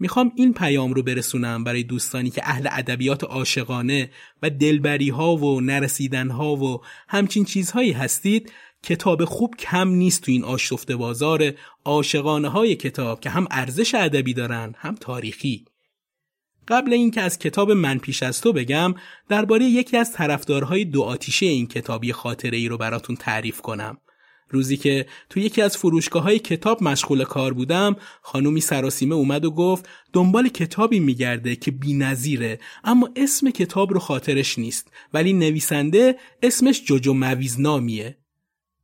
[0.00, 4.10] می‌خوام این پیام رو برسونم برای دوستانی که اهل ادبیات عاشقانه
[4.42, 10.32] و دلبری ها و نرسیدن ها و همچین چیزهایی هستید کتاب خوب کم نیست تو
[10.32, 11.52] این آشفته بازار
[11.84, 15.64] عاشقانه های کتاب که هم ارزش ادبی دارن هم تاریخی
[16.72, 18.94] قبل اینکه از کتاب من پیش از تو بگم
[19.28, 23.98] درباره یکی از طرفدارهای دو آتیشه این کتابی خاطره ای رو براتون تعریف کنم.
[24.48, 29.50] روزی که تو یکی از فروشگاه های کتاب مشغول کار بودم خانومی سراسیمه اومد و
[29.50, 36.84] گفت دنبال کتابی میگرده که نظیره اما اسم کتاب رو خاطرش نیست ولی نویسنده اسمش
[36.84, 38.16] جوجو مویزنامیه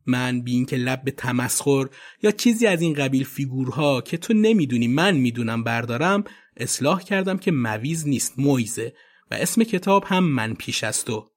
[0.08, 1.88] من بی اینکه لب به تمسخر
[2.22, 6.24] یا چیزی از این قبیل فیگورها که تو نمی‌دونی من می‌دونم بردارم
[6.56, 8.92] اصلاح کردم که مویز نیست مویزه
[9.30, 11.30] و اسم کتاب هم من پیش از تو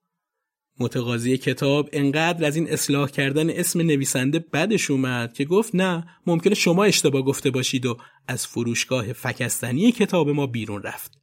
[0.80, 6.54] متقاضی کتاب انقدر از این اصلاح کردن اسم نویسنده بدش اومد که گفت نه ممکنه
[6.54, 11.22] شما اشتباه گفته باشید و از فروشگاه فکستنی کتاب ما بیرون رفت.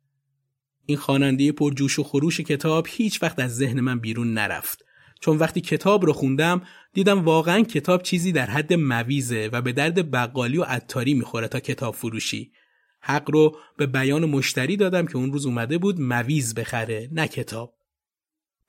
[0.87, 4.85] این خواننده پر جوش و خروش کتاب هیچ وقت از ذهن من بیرون نرفت.
[5.21, 10.11] چون وقتی کتاب رو خوندم دیدم واقعا کتاب چیزی در حد مویزه و به درد
[10.11, 12.53] بقالی و عطاری می‌خوره تا کتاب فروشی.
[13.01, 17.75] حق رو به بیان مشتری دادم که اون روز اومده بود مویز بخره نه کتاب.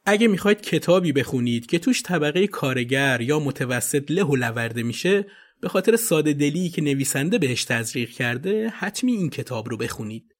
[0.05, 5.25] اگه می‌خواید کتابی بخونید که توش طبقه کارگر یا متوسط له و لورده میشه
[5.61, 10.35] به خاطر ساده دلی که نویسنده بهش تزریق کرده حتمی این کتاب رو بخونید.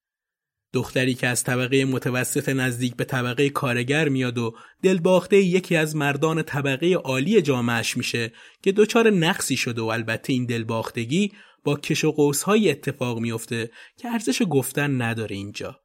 [0.73, 6.43] دختری که از طبقه متوسط نزدیک به طبقه کارگر میاد و دلباخته یکی از مردان
[6.43, 11.31] طبقه عالی جامعش میشه که دچار نقصی شده و البته این دلباختگی
[11.63, 15.79] با کش و قوسهای اتفاق میفته که ارزش گفتن نداره اینجا.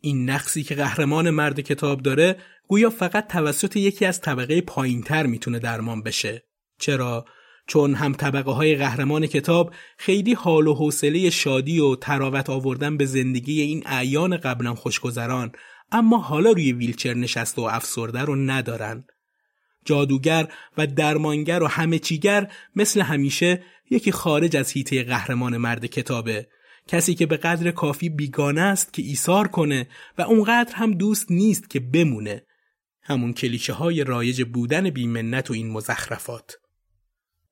[0.00, 2.36] این نقصی که قهرمان مرد کتاب داره
[2.68, 6.42] گویا فقط توسط یکی از طبقه پایینتر می‌تونه درمان بشه.
[6.78, 7.24] چرا؟
[7.66, 13.06] چون هم طبقه های قهرمان کتاب خیلی حال و حوصله شادی و تراوت آوردن به
[13.06, 15.52] زندگی این اعیان قبلا خوشگذران
[15.92, 19.04] اما حالا روی ویلچر نشسته و افسرده رو ندارن.
[19.84, 26.48] جادوگر و درمانگر و همه چیگر مثل همیشه یکی خارج از هیته قهرمان مرد کتابه.
[26.88, 31.70] کسی که به قدر کافی بیگانه است که ایثار کنه و اونقدر هم دوست نیست
[31.70, 32.46] که بمونه.
[33.02, 36.56] همون کلیشه های رایج بودن بیمنت و این مزخرفات.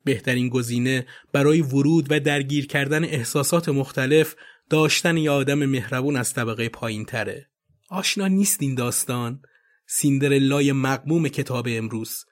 [0.04, 4.34] بهترین گزینه برای ورود و درگیر کردن احساسات مختلف
[4.70, 7.46] داشتن یه آدم مهربون از طبقه پایین تره.
[7.90, 9.42] آشنا نیست این داستان
[9.86, 12.24] سیندرلای مغموم کتاب امروز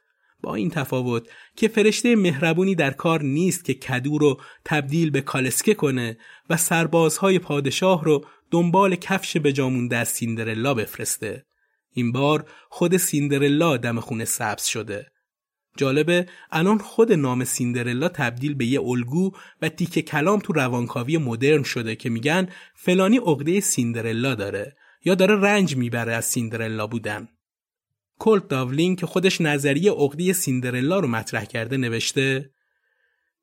[0.42, 5.74] با این تفاوت که فرشته مهربونی در کار نیست که کدو رو تبدیل به کالسکه
[5.74, 6.18] کنه
[6.50, 11.46] و سربازهای پادشاه رو دنبال کفش به جامونده از سیندرلا بفرسته.
[11.92, 15.06] این بار خود سیندرلا دم خونه سبز شده.
[15.81, 19.33] جالبه الان خود نام سیندرلا تبدیل به یه الگو
[19.63, 25.40] و تکیه کلام تو روانکاوی مدرن شده که میگن فلانی عقده سیندرلا داره یا داره
[25.40, 27.29] رنج می‌بره از سیندرلا بودن.
[28.19, 32.50] کولت داولین که خودش نظریه عقدی سیندرلا رو مطرح کرده نوشته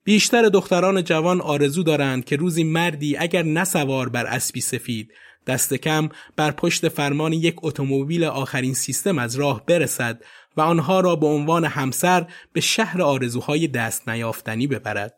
[0.03, 5.11] بیشتر دختران جوان آرزو دارند که روزی مردی اگر نسوار بر اسبی سفید
[5.47, 10.23] دست کم بر پشت فرمان یک اتومبیل آخرین سیستم از راه برسد
[10.57, 15.13] و آنها را به عنوان همسر به شهر آرزوهای دست نیافتنی ببرد.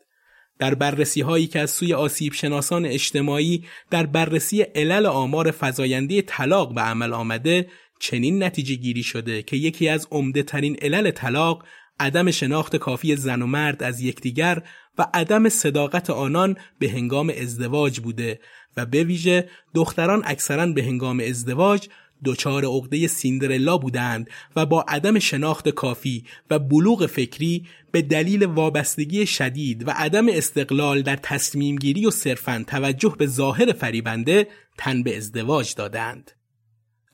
[0.59, 6.73] در بررسی هایی که از سوی آسیب شناسان اجتماعی در بررسی علل آمار فزاینده طلاق
[6.73, 7.67] به عمل آمده
[7.99, 11.63] چنین نتیجه گیری شده که یکی از عمده ترین علل طلاق
[11.99, 14.63] عدم شناخت کافی زن و مرد از یکدیگر
[14.97, 18.39] و عدم صداقت آنان به هنگام ازدواج بوده
[18.77, 21.87] و به ویژه دختران اکثرا به هنگام ازدواج
[22.25, 29.25] دچار عقده سیندرلا بودند و با عدم شناخت کافی و بلوغ فکری به دلیل وابستگی
[29.25, 34.47] شدید و عدم استقلال در تصمیم گیری و صرفا توجه به ظاهر فریبنده
[34.77, 36.31] تن به ازدواج دادند.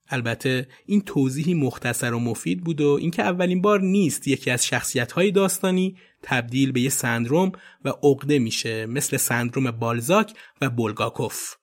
[0.09, 5.13] البته این توضیحی مختصر و مفید بود و اینکه اولین بار نیست یکی از شخصیت
[5.33, 7.51] داستانی تبدیل به یه سندروم
[7.85, 11.55] و عقده میشه مثل سندروم بالزاک و بولگاکوف.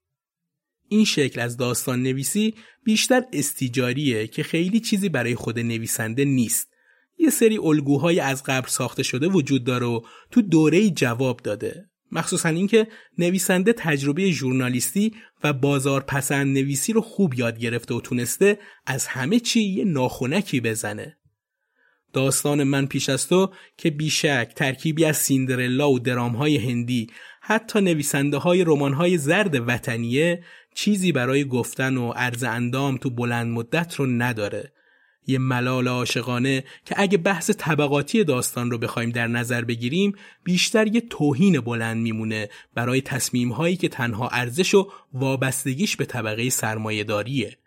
[0.93, 6.69] این شکل از داستان نویسی بیشتر استیجاریه که خیلی چیزی برای خود نویسنده نیست.
[7.19, 11.89] یه سری الگوهای از قبل ساخته شده وجود داره و تو دوره جواب داده.
[12.13, 12.87] مخصوصا اینکه
[13.19, 15.15] نویسنده تجربه ژورنالیستی
[15.45, 20.61] و بازار پسند نویسی رو خوب یاد گرفته و تونسته از همه چی یه ناخونکی
[20.61, 21.17] بزنه.
[22.13, 27.81] داستان من پیش از تو که بیشک ترکیبی از سیندرلا و درام های هندی حتی
[27.81, 30.45] نویسنده های رمان های زرد وطنیه
[30.75, 34.73] چیزی برای گفتن و عرض اندام تو بلند مدت رو نداره
[35.27, 40.13] یه ملال عاشقانه که اگه بحث طبقاتی داستان رو بخوایم در نظر بگیریم
[40.45, 46.51] بیشتر یه توهین بلند میمونه برای تصمیم هایی که تنها ارزش و وابستگیش به طبقه
[46.51, 47.59] سرمایهداریه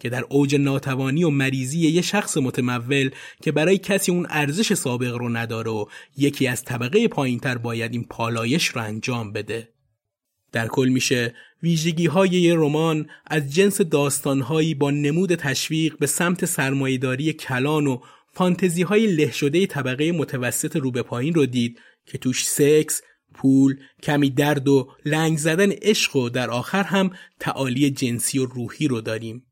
[0.00, 3.10] که در اوج ناتوانی و مریضی یه شخص متمول
[3.42, 5.84] که برای کسی اون ارزش سابق رو نداره و
[6.16, 9.68] یکی از طبقه پایینتر باید این پالایش رو انجام بده.
[10.52, 16.44] در کل میشه ویژگی های یه رمان از جنس داستانهایی با نمود تشویق به سمت
[16.44, 18.00] سرمایهداری کلان و
[18.32, 23.02] فانتزی های له شده طبقه متوسط رو به پایین رو دید که توش سکس،
[23.34, 28.88] پول، کمی درد و لنگ زدن عشق و در آخر هم تعالی جنسی و روحی
[28.88, 29.44] رو داریم.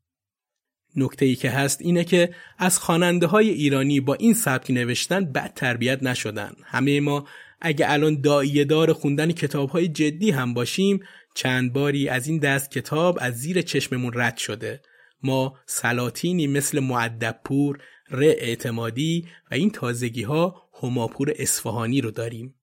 [0.95, 5.53] نکته ای که هست اینه که از خواننده های ایرانی با این سبک نوشتن بد
[5.55, 6.53] تربیت نشدن.
[6.63, 7.27] همه ما
[7.61, 10.99] اگه الان دایه دار خوندن کتاب های جدی هم باشیم
[11.37, 14.81] چند باری از این دست کتاب از زیر چشممون رد شده.
[15.23, 17.77] ما سلاطینی مثل معدبپور،
[18.11, 22.55] ر اعتمادی و این تازگی ها هماپور اصفهانی رو داریم.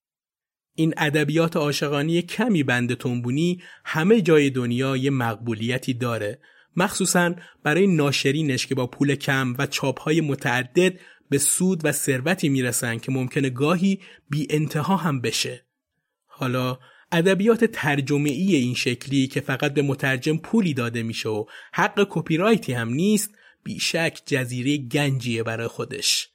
[0.74, 6.38] این ادبیات عاشقانی کمی بند تنبونی همه جای دنیا یه مقبولیتی داره
[6.76, 10.98] مخصوصا برای ناشرینش که با پول کم و چاپهای متعدد
[11.30, 14.00] به سود و ثروتی می‌رسن که ممکنه گاهی
[14.30, 15.64] بی انتها هم بشه.
[16.26, 16.78] حالا
[17.14, 22.36] ادبیات ترجمه ای این شکلی که فقط به مترجم پولی داده میشه و حق کپی
[22.36, 23.30] رایتی هم نیست
[23.64, 26.28] بیشک جزیره گنجیه برای خودش.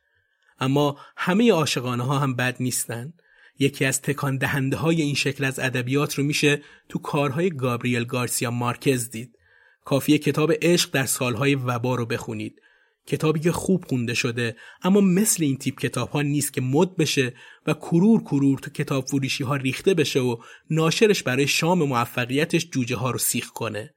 [0.60, 3.14] اما همه عاشقانه ها هم بد نیستن.
[3.60, 8.52] یکی از تکان دهنده های این شکل از ادبیات رو میشه تو کارهای گابریل گارسیا
[8.52, 9.38] مارکز دید.
[9.86, 12.62] کافیه کتاب عشق در سالهای وبا رو بخونید.
[13.10, 17.34] کتابی که خوب خونده شده اما مثل این تیپ کتاب ها نیست که مد بشه
[17.68, 20.38] و کرور کرور تو کتاب فروشی ها ریخته بشه و
[20.70, 23.94] ناشرش برای شام موفقیتش جوجه ها رو سیخ کنه.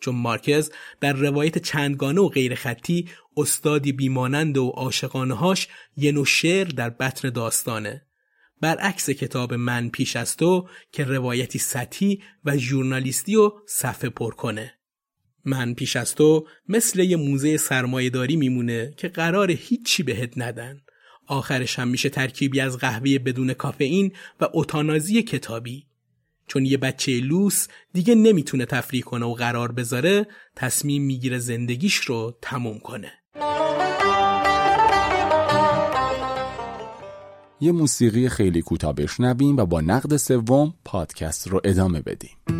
[0.00, 0.70] چون مارکز
[1.00, 6.90] در روایت چندگانه و غیر خطی استادی بیمانند و عاشقانه هاش یه نوع شعر در
[6.90, 8.06] بطن داستانه.
[8.60, 14.79] برعکس کتاب من پیش از تو که روایتی سطحی و ژورنالیستی و صفحه پر کنه.
[15.44, 20.80] من پیش از تو مثل یه موزه سرمایهداری میمونه که قرار هیچی بهت ندن.
[21.26, 25.86] آخرش هم میشه ترکیبی از قهوه بدون کافئین و اوتانازی کتابی.
[26.46, 30.26] چون یه بچه لوس دیگه نمی‌تونه تفریح کنه و قرار بذاره
[30.56, 33.12] تصمیم می‌گیره زندگیش رو تموم کنه.
[37.60, 42.59] یه موسیقی خیلی کوتاه بشنویم و با نقد سوم پادکست رو ادامه بدیم.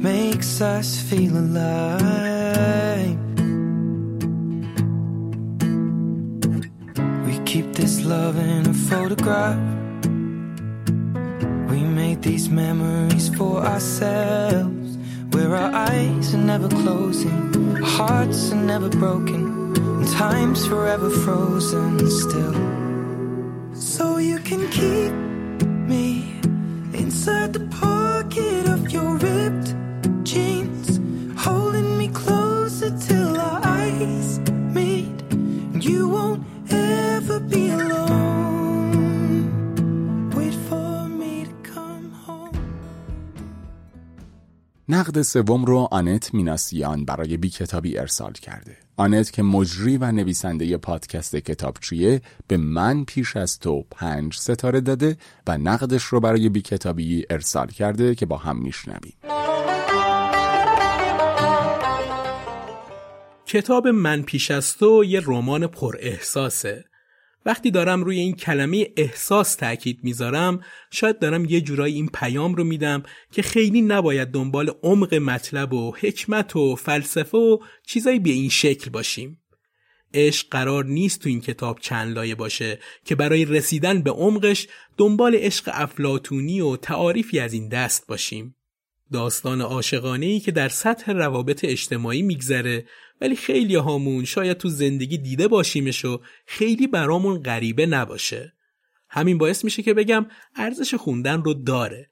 [0.00, 3.18] makes us feel alive.
[7.26, 9.58] We keep this love in a photograph.
[11.70, 14.98] We made these memories for ourselves.
[15.32, 21.98] Where our eyes are never closing, our hearts are never broken, and time's forever frozen
[22.10, 22.54] still.
[23.74, 25.12] so you can keep
[25.88, 26.32] me
[26.92, 29.67] inside the pocket of your ripped
[44.98, 48.76] نقد سوم رو آنت میناسیان برای بی کتابی ارسال کرده.
[48.96, 55.16] آنت که مجری و نویسنده پادکست کتابچیه به من پیش از تو پنج ستاره داده
[55.46, 59.12] و نقدش رو برای بی کتابی ارسال کرده که با هم میشنویم.
[63.46, 66.84] کتاب من پیش از تو یه رمان پر احساسه
[67.46, 70.60] وقتی دارم روی این کلمه احساس تاکید می‌ذارم
[70.90, 75.94] شاید دارم یه جورایی این پیام رو میدم که خیلی نباید دنبال عمق مطلب و
[76.00, 79.40] حکمت و فلسفه و چیزایی به این شکل باشیم.
[80.14, 84.66] عشق قرار نیست تو این کتاب چند لایه باشه که برای رسیدن به عمقش
[84.96, 88.54] دنبال عشق افلاتونی و تعاریفی از این دست باشیم.
[89.12, 92.84] داستان عاشقانه ای که در سطح روابط اجتماعی میگذره
[93.20, 98.52] ولی خیلی هامون شاید تو زندگی دیده باشیمش و خیلی برامون غریبه نباشه.
[99.10, 102.10] همین باعث میشه که بگم ارزش خوندن رو داره.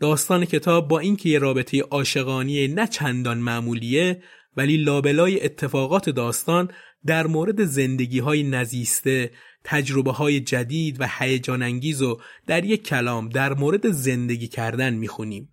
[0.00, 4.22] داستان کتاب با اینکه یه رابطه عاشقانه نه چندان معمولیه
[4.56, 6.70] ولی لابلای اتفاقات داستان
[7.06, 9.30] در مورد زندگی های نزیسته،
[9.64, 15.48] تجربه های جدید و هیجان انگیز و در یک کلام در مورد زندگی کردن می‌خونیم.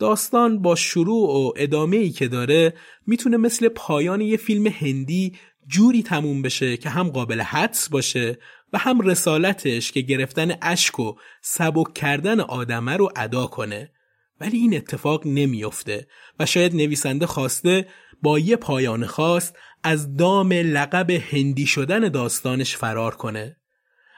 [0.00, 2.74] داستان با شروع و ادامه ای که داره
[3.06, 5.32] می‌تونه مثل پایان یه فیلم هندی
[5.66, 8.38] جوری تموم بشه که هم قابل حدس باشه
[8.72, 13.92] و هم رسالتش که گرفتن اشک و سبک کردن آدمه رو ادا کنه.
[14.40, 16.06] ولی این اتفاق نمیافته
[16.38, 17.86] و شاید نویسنده خواسته
[18.22, 23.59] با یه پایان خاص از دام لقب هندی شدن داستانش فرار کنه.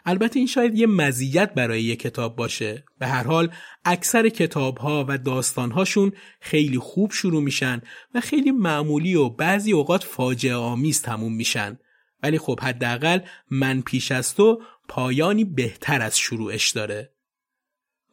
[0.05, 2.84] البته این شاید یه مزیت برای یه کتاب باشه.
[2.98, 3.53] به هر حال
[3.84, 7.80] اکثر کتاب ها و داستان هاشون خیلی خوب شروع میشن
[8.14, 11.78] و خیلی معمولی و بعضی اوقات فاجعه آمیز تموم میشن.
[12.22, 13.18] ولی خب حداقل
[13.50, 17.12] من پیش از تو پایانی بهتر از شروعش داره.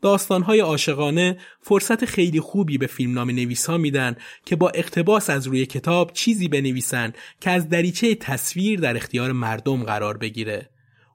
[0.01, 4.15] داستانهای عاشقانه فرصت خیلی خوبی به فیلمنامه نویس ها میدن
[4.45, 9.83] که با اقتباس از روی کتاب چیزی بنویسن که از دریچه تصویر در اختیار مردم
[9.83, 10.69] قرار بگیره.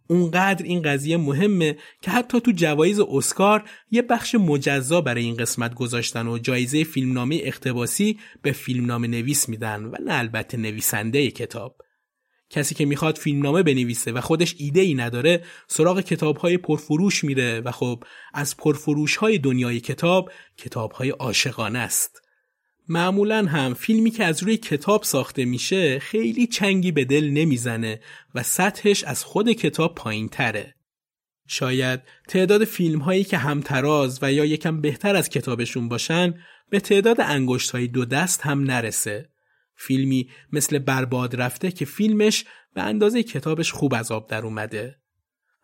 [0.09, 5.75] اونقدر این قضیه مهمه که حتی تو جوایز اسکار یه بخش مجزا برای این قسمت
[5.75, 11.77] گذاشتن و جایزه فیلمنامه اقتباسی به فیلمنامه نویس میدن و نه البته نویسنده کتاب.
[12.51, 17.61] کسی که می‌خواد فیلمنامه بنویسه و خودش ایده ای نداره سراغ کتاب های پرفروش میره
[17.61, 22.24] و خب از پرفروش های دنیای کتاب کتاب های عاشقانه است.
[22.89, 28.01] معمولا هم فیلمی که از روی کتاب ساخته میشه خیلی چنگی به دل نمی‌زنه
[28.35, 30.74] و سطحش از خود کتاب پایین تره.
[31.47, 36.35] شاید تعداد فیلم هایی که همتراز و یا یکم بهتر از کتابشون باشن
[36.70, 39.28] به تعداد انگشت های دو دست هم نرسه.
[39.76, 44.97] فیلمی مثل برباد رفته که فیلمش به اندازه کتابش خوب از آب در اومده.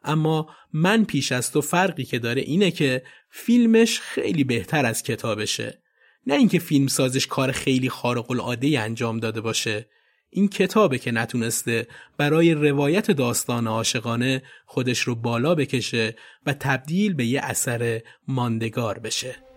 [0.04, 5.79] اما من پیش از تو فرقی که داره اینه که فیلمش خیلی بهتر از کتابشه
[6.26, 9.88] نه اینکه فیلم سازش کار خیلی خارق العاده انجام داده باشه.
[10.30, 16.16] این کتابه که نتونسته برای روایت داستان عاشقانه خودش رو بالا بکشه
[16.46, 19.49] و تبدیل به یه اثر ماندگار بشه.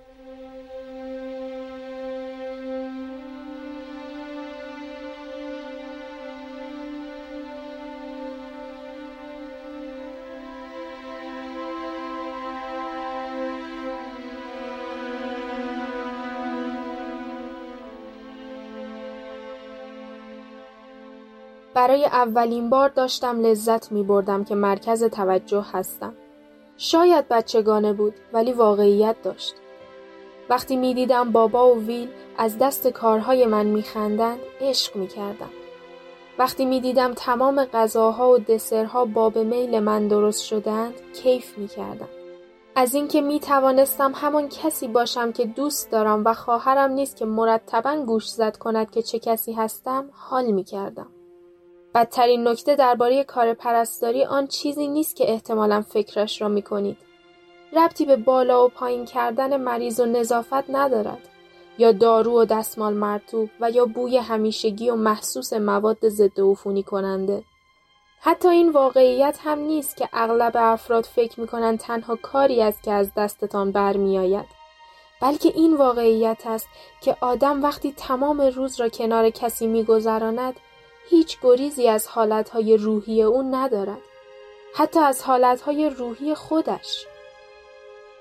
[21.84, 26.14] برای اولین بار داشتم لذت می بردم که مرکز توجه هستم.
[26.78, 29.56] شاید بچگانه بود ولی واقعیت داشت.
[30.50, 35.50] وقتی می دیدم بابا و ویل از دست کارهای من می خندند عشق می کردم.
[36.40, 42.10] وقتی می دیدم تمام غذاها و دسرها باب میل من درست شدند کیف می کردم.
[42.76, 47.96] از اینکه می توانستم همان کسی باشم که دوست دارم و خواهرم نیست که مرتبا
[47.96, 51.08] گوش زد کند که چه کسی هستم حال می کردم.
[51.96, 56.98] بدترین نکته درباره کار پرستاری آن چیزی نیست که احتمالا فکرش را می کنید.
[57.74, 61.30] ربطی به بالا و پایین کردن مریض و نظافت ندارد.
[61.78, 67.44] یا دارو و دستمال مرتوب و یا بوی همیشگی و محسوس مواد ضد عفونی کننده.
[68.20, 72.91] حتی این واقعیت هم نیست که اغلب افراد فکر می کنند تنها کاری است که
[72.91, 74.46] از دستتان برمیآید.
[75.22, 76.68] بلکه این واقعیت است
[77.02, 80.60] که آدم وقتی تمام روز را کنار کسی میگذراند
[81.10, 84.01] هیچ گریزی از حالتهای روحی او ندارد.
[84.76, 87.06] حتی از حالتهای روحی خودش.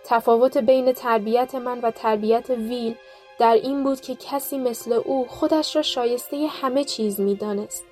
[0.05, 2.95] تفاوت بین تربیت من و تربیت ویل
[3.39, 7.85] در این بود که کسی مثل او خودش را شایسته همه چیز می دانست.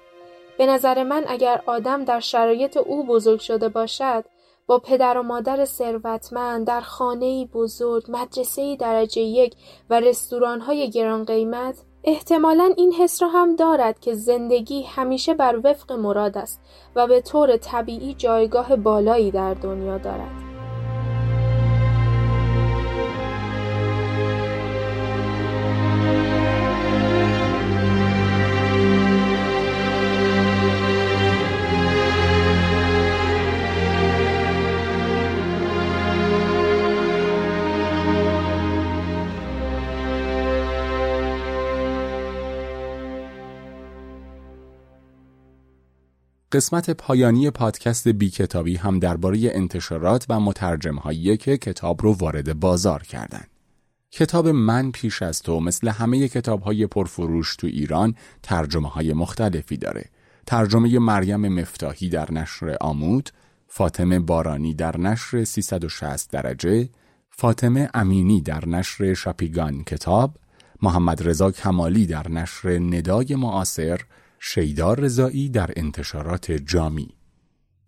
[0.58, 4.24] به نظر من اگر آدم در شرایط او بزرگ شده باشد
[4.66, 9.54] با پدر و مادر ثروتمند در خانه بزرگ، مدرسه درجه یک
[9.90, 15.60] و رستوران های گران قیمت احتمالا این حس را هم دارد که زندگی همیشه بر
[15.64, 16.60] وفق مراد است
[16.96, 20.49] و به طور طبیعی جایگاه بالایی در دنیا دارد.
[46.52, 50.96] قسمت پایانی پادکست بی کتابی هم درباره انتشارات و مترجم
[51.36, 53.44] که کتاب رو وارد بازار کردن.
[54.10, 59.76] کتاب من پیش از تو مثل همه کتاب های پرفروش تو ایران ترجمه های مختلفی
[59.76, 60.04] داره.
[60.46, 63.30] ترجمه مریم مفتاحی در نشر آمود،
[63.68, 66.88] فاطمه بارانی در نشر 360 درجه،
[67.30, 70.36] فاطمه امینی در نشر شپیگان کتاب،
[70.82, 74.00] محمد رضا کمالی در نشر ندای معاصر
[74.42, 77.08] شیدار رضایی در انتشارات جامی.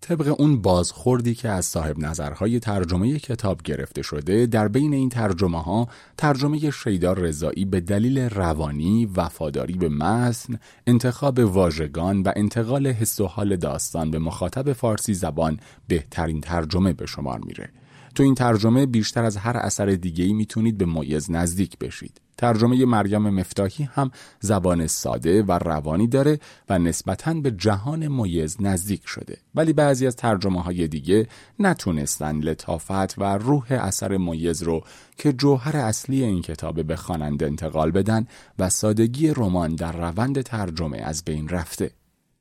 [0.00, 5.62] طبق اون بازخوردی که از صاحب نظرهای ترجمه کتاب گرفته شده در بین این ترجمه
[5.62, 13.20] ها ترجمه شیدار رضایی به دلیل روانی وفاداری به متن انتخاب واژگان و انتقال حس
[13.20, 17.70] و حال داستان به مخاطب فارسی زبان بهترین ترجمه به شمار میره.
[18.14, 22.20] تو این ترجمه بیشتر از هر اثر دیگه‌ای می‌تونید به مایز نزدیک بشید.
[22.38, 24.10] ترجمه مریم مفتاحی هم
[24.40, 26.38] زبان ساده و روانی داره
[26.68, 29.38] و نسبتاً به جهان مایز نزدیک شده.
[29.54, 34.84] ولی بعضی از ترجمه های دیگه نتونستن لطافت و روح اثر مایز رو
[35.16, 38.26] که جوهر اصلی این کتاب به خواننده انتقال بدن
[38.58, 41.90] و سادگی رمان در روند ترجمه از بین رفته.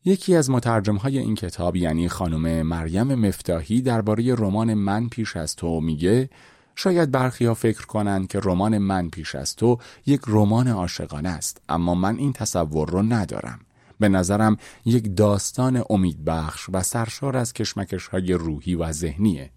[0.06, 5.56] یکی از مترجم های این کتاب یعنی خانم مریم مفتاحی درباره رمان من پیش از
[5.56, 6.30] تو میگه
[6.76, 11.95] شاید برخیا فکر کنند که رمان من پیش از تو یک رمان عاشقانه است اما
[11.95, 13.60] من این تصور رو ندارم.
[13.99, 19.52] به نظرم یک داستان امیدبخش و سرشار از کشمکش های روحی و ذهنیه.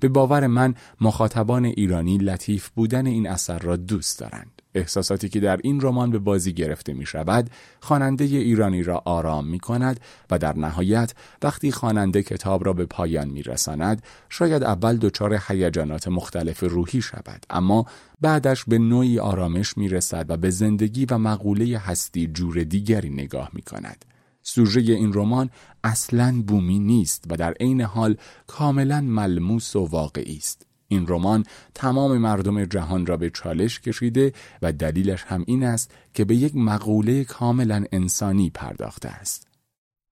[0.00, 4.55] به باور من مخاطبان ایرانی لطیف بودن این اثر را دوست دارند.
[4.76, 7.50] احساساتی که در این رمان به بازی گرفته می شود
[7.80, 10.00] خواننده ایرانی را آرام می کند
[10.30, 11.12] و در نهایت
[11.42, 17.46] وقتی خواننده کتاب را به پایان می رساند شاید اول دچار هیجانات مختلف روحی شود
[17.50, 17.86] اما
[18.20, 23.50] بعدش به نوعی آرامش می رسد و به زندگی و مقوله هستی جور دیگری نگاه
[23.52, 24.04] می کند
[24.42, 25.50] سوژه این رمان
[25.84, 28.16] اصلا بومی نیست و در عین حال
[28.46, 30.65] کاملا ملموس و واقعی است.
[30.88, 34.32] این رمان تمام مردم جهان را به چالش کشیده
[34.62, 39.46] و دلیلش هم این است که به یک مقوله کاملا انسانی پرداخته است.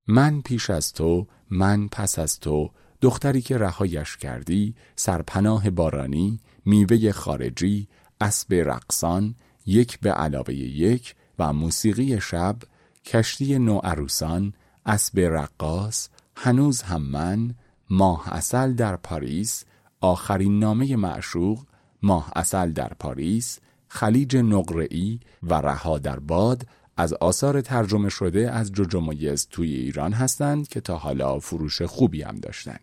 [0.07, 2.71] من پیش از تو، من پس از تو،
[3.01, 7.89] دختری که رهایش کردی، سرپناه بارانی، میوه خارجی،
[8.21, 9.35] اسب رقصان،
[9.67, 12.57] یک به علاوه یک و موسیقی شب،
[13.05, 14.53] کشتی نوعروسان،
[14.87, 17.55] اسب رقاص، هنوز هم من،
[17.91, 19.65] ماه اصل در پاریس،
[20.05, 21.59] آخرین نامه معشوق
[22.03, 28.73] ماه اصل در پاریس خلیج نقره‌ای و رها در باد از آثار ترجمه شده از
[28.73, 29.15] جوجو
[29.51, 32.77] توی ایران هستند که تا حالا فروش خوبی هم داشتن.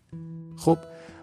[0.56, 0.78] خب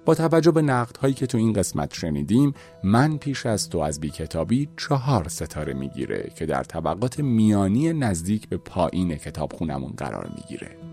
[0.06, 4.00] با توجه به نقد هایی که تو این قسمت شنیدیم من پیش از تو از
[4.00, 10.32] بی کتابی چهار ستاره می‌گیره که در طبقات میانی نزدیک به پایین کتاب خونمون قرار
[10.36, 10.89] می‌گیره.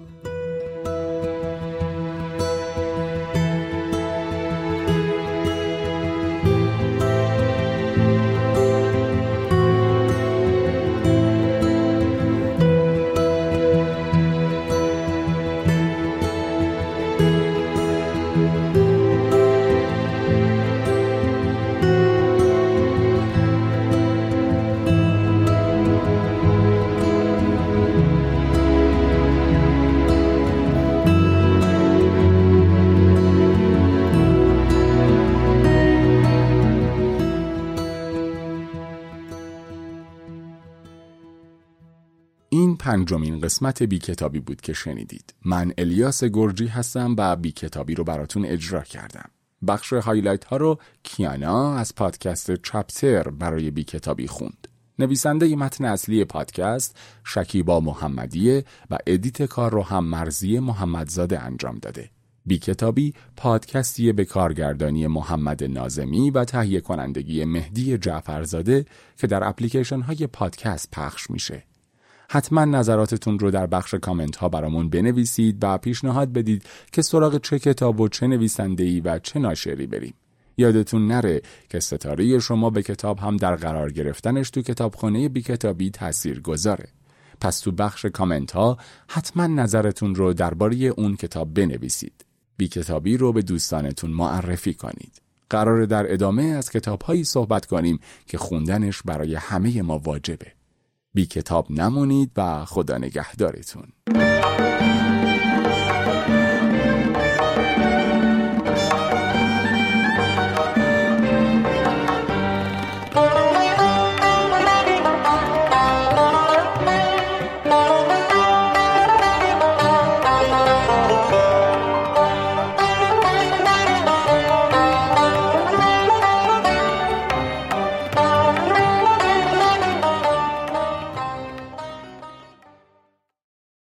[42.78, 45.34] پنجمین قسمت بی کتابی بود که شنیدید.
[45.44, 49.30] من الیاس گرجی هستم و بی کتابی رو براتون اجرا کردم.
[49.68, 54.68] بخش highlight ها رو کیانا از پادکست چپتر برای بی کتابی خوند.
[54.98, 62.10] نویسنده متن اصلی پادکست شکیبا محمدیه و edit کار رو هم مرضیه محمدزاده انجام داده.
[62.46, 68.86] بی کتابی پادکستی به کارگردانی محمد نازمی و تهیه کنندگی مهدی جعفرزاده
[69.16, 71.62] که در اپلیکیشن های پادکست پخش میشه.
[72.30, 76.62] حتما نظراتتون رو در بخش کامنت ها برامون بنویسید و پیشنهاد بدید
[76.92, 80.14] که سراغ چه کتاب و چه نویسنده و چه ناشری بریم.
[80.56, 85.90] یادتون نره که ستاره شما به کتاب هم در قرار گرفتنش تو کتابخانه بی کتابی
[85.90, 86.88] تأثیر گذاره.
[87.40, 88.76] پس تو بخش کامنت ها
[89.08, 92.24] حتما نظرتون رو درباره اون کتاب بنویسید.
[92.56, 95.22] بی کتابی رو به دوستانتون معرفی کنید.
[95.50, 100.52] قرار در ادامه از کتابهایی صحبت کنیم که خوندنش برای همه ما واجبه.
[101.16, 103.92] بی کتاب نمونید و خدا نگهدارتون.